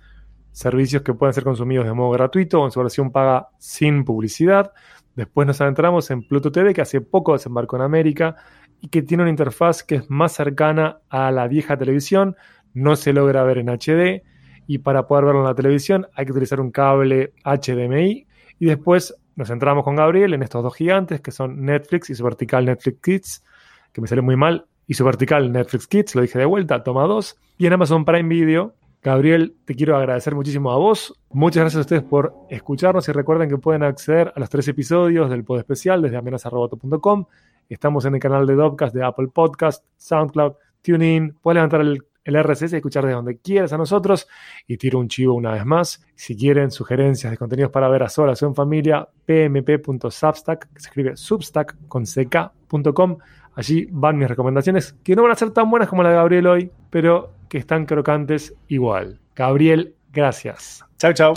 servicios 0.52 1.02
que 1.02 1.14
pueden 1.14 1.32
ser 1.32 1.44
consumidos 1.44 1.86
de 1.86 1.94
modo 1.94 2.10
gratuito 2.10 2.60
o 2.60 2.64
en 2.66 2.70
su 2.70 2.80
versión 2.80 3.10
paga 3.10 3.48
sin 3.58 4.04
publicidad. 4.04 4.72
Después 5.16 5.46
nos 5.46 5.60
adentramos 5.60 6.10
en 6.10 6.26
Pluto 6.26 6.50
TV, 6.50 6.74
que 6.74 6.80
hace 6.80 7.00
poco 7.00 7.32
desembarcó 7.32 7.76
en 7.76 7.82
América 7.82 8.36
y 8.80 8.88
que 8.88 9.02
tiene 9.02 9.22
una 9.22 9.30
interfaz 9.30 9.82
que 9.82 9.96
es 9.96 10.10
más 10.10 10.32
cercana 10.32 10.98
a 11.08 11.30
la 11.30 11.46
vieja 11.46 11.76
televisión, 11.76 12.36
no 12.72 12.96
se 12.96 13.12
logra 13.12 13.44
ver 13.44 13.58
en 13.58 13.68
HD 13.68 14.22
y 14.66 14.78
para 14.78 15.06
poder 15.06 15.26
verlo 15.26 15.40
en 15.40 15.46
la 15.46 15.54
televisión 15.54 16.06
hay 16.14 16.26
que 16.26 16.32
utilizar 16.32 16.60
un 16.60 16.70
cable 16.70 17.32
HDMI 17.44 18.26
y 18.58 18.66
después 18.66 19.14
nos 19.36 19.48
centramos 19.48 19.84
con 19.84 19.96
Gabriel 19.96 20.34
en 20.34 20.42
estos 20.42 20.62
dos 20.62 20.74
gigantes 20.74 21.20
que 21.20 21.30
son 21.30 21.64
Netflix 21.64 22.10
y 22.10 22.14
su 22.14 22.24
vertical 22.24 22.64
Netflix 22.64 22.98
Kids, 23.00 23.44
que 23.92 24.00
me 24.00 24.06
salió 24.06 24.22
muy 24.22 24.36
mal, 24.36 24.66
y 24.86 24.94
su 24.94 25.04
vertical 25.04 25.50
Netflix 25.50 25.86
Kids, 25.86 26.14
lo 26.14 26.22
dije 26.22 26.38
de 26.38 26.44
vuelta, 26.44 26.82
toma 26.82 27.04
dos, 27.04 27.38
y 27.58 27.66
en 27.66 27.72
Amazon 27.72 28.04
Prime 28.04 28.28
Video. 28.28 28.74
Gabriel, 29.04 29.54
te 29.66 29.74
quiero 29.74 29.98
agradecer 29.98 30.34
muchísimo 30.34 30.72
a 30.72 30.78
vos. 30.78 31.14
Muchas 31.28 31.60
gracias 31.60 31.76
a 31.76 31.80
ustedes 31.82 32.02
por 32.02 32.34
escucharnos 32.48 33.06
y 33.06 33.12
recuerden 33.12 33.50
que 33.50 33.58
pueden 33.58 33.82
acceder 33.82 34.32
a 34.34 34.40
los 34.40 34.48
tres 34.48 34.66
episodios 34.66 35.28
del 35.28 35.44
pod 35.44 35.58
especial 35.58 36.00
desde 36.00 36.16
amenazaroboto.com. 36.16 37.26
Estamos 37.68 38.06
en 38.06 38.14
el 38.14 38.20
canal 38.20 38.46
de 38.46 38.54
Dopcast 38.54 38.94
de 38.94 39.04
Apple 39.04 39.28
Podcast, 39.28 39.84
SoundCloud, 39.98 40.54
TuneIn. 40.80 41.36
Puedes 41.42 41.56
levantar 41.56 41.82
el, 41.82 42.02
el 42.24 42.42
RSS 42.42 42.72
y 42.72 42.76
escuchar 42.76 43.04
desde 43.04 43.16
donde 43.16 43.36
quieras 43.36 43.74
a 43.74 43.76
nosotros. 43.76 44.26
Y 44.66 44.78
tiro 44.78 45.00
un 45.00 45.08
chivo 45.08 45.34
una 45.34 45.52
vez 45.52 45.66
más. 45.66 46.02
Si 46.14 46.34
quieren 46.34 46.70
sugerencias 46.70 47.30
de 47.30 47.36
contenidos 47.36 47.70
para 47.70 47.88
ver 47.88 48.04
a 48.04 48.08
solas 48.08 48.40
en 48.40 48.54
familia, 48.54 49.06
pmp.substack, 49.26 50.72
que 50.72 50.80
se 50.80 50.88
escribe 50.88 51.14
substack 51.14 51.76
con 51.88 52.04
ck.com. 52.04 53.18
Allí 53.54 53.86
van 53.90 54.16
mis 54.16 54.28
recomendaciones, 54.28 54.94
que 55.04 55.14
no 55.14 55.24
van 55.24 55.32
a 55.32 55.36
ser 55.36 55.50
tan 55.50 55.70
buenas 55.70 55.90
como 55.90 56.02
la 56.02 56.08
de 56.08 56.14
Gabriel 56.14 56.46
hoy, 56.46 56.70
pero 56.88 57.33
que 57.54 57.58
están 57.58 57.86
crocantes 57.86 58.52
igual. 58.66 59.20
Gabriel, 59.36 59.94
gracias. 60.12 60.84
Chau, 60.98 61.12
chau. 61.12 61.34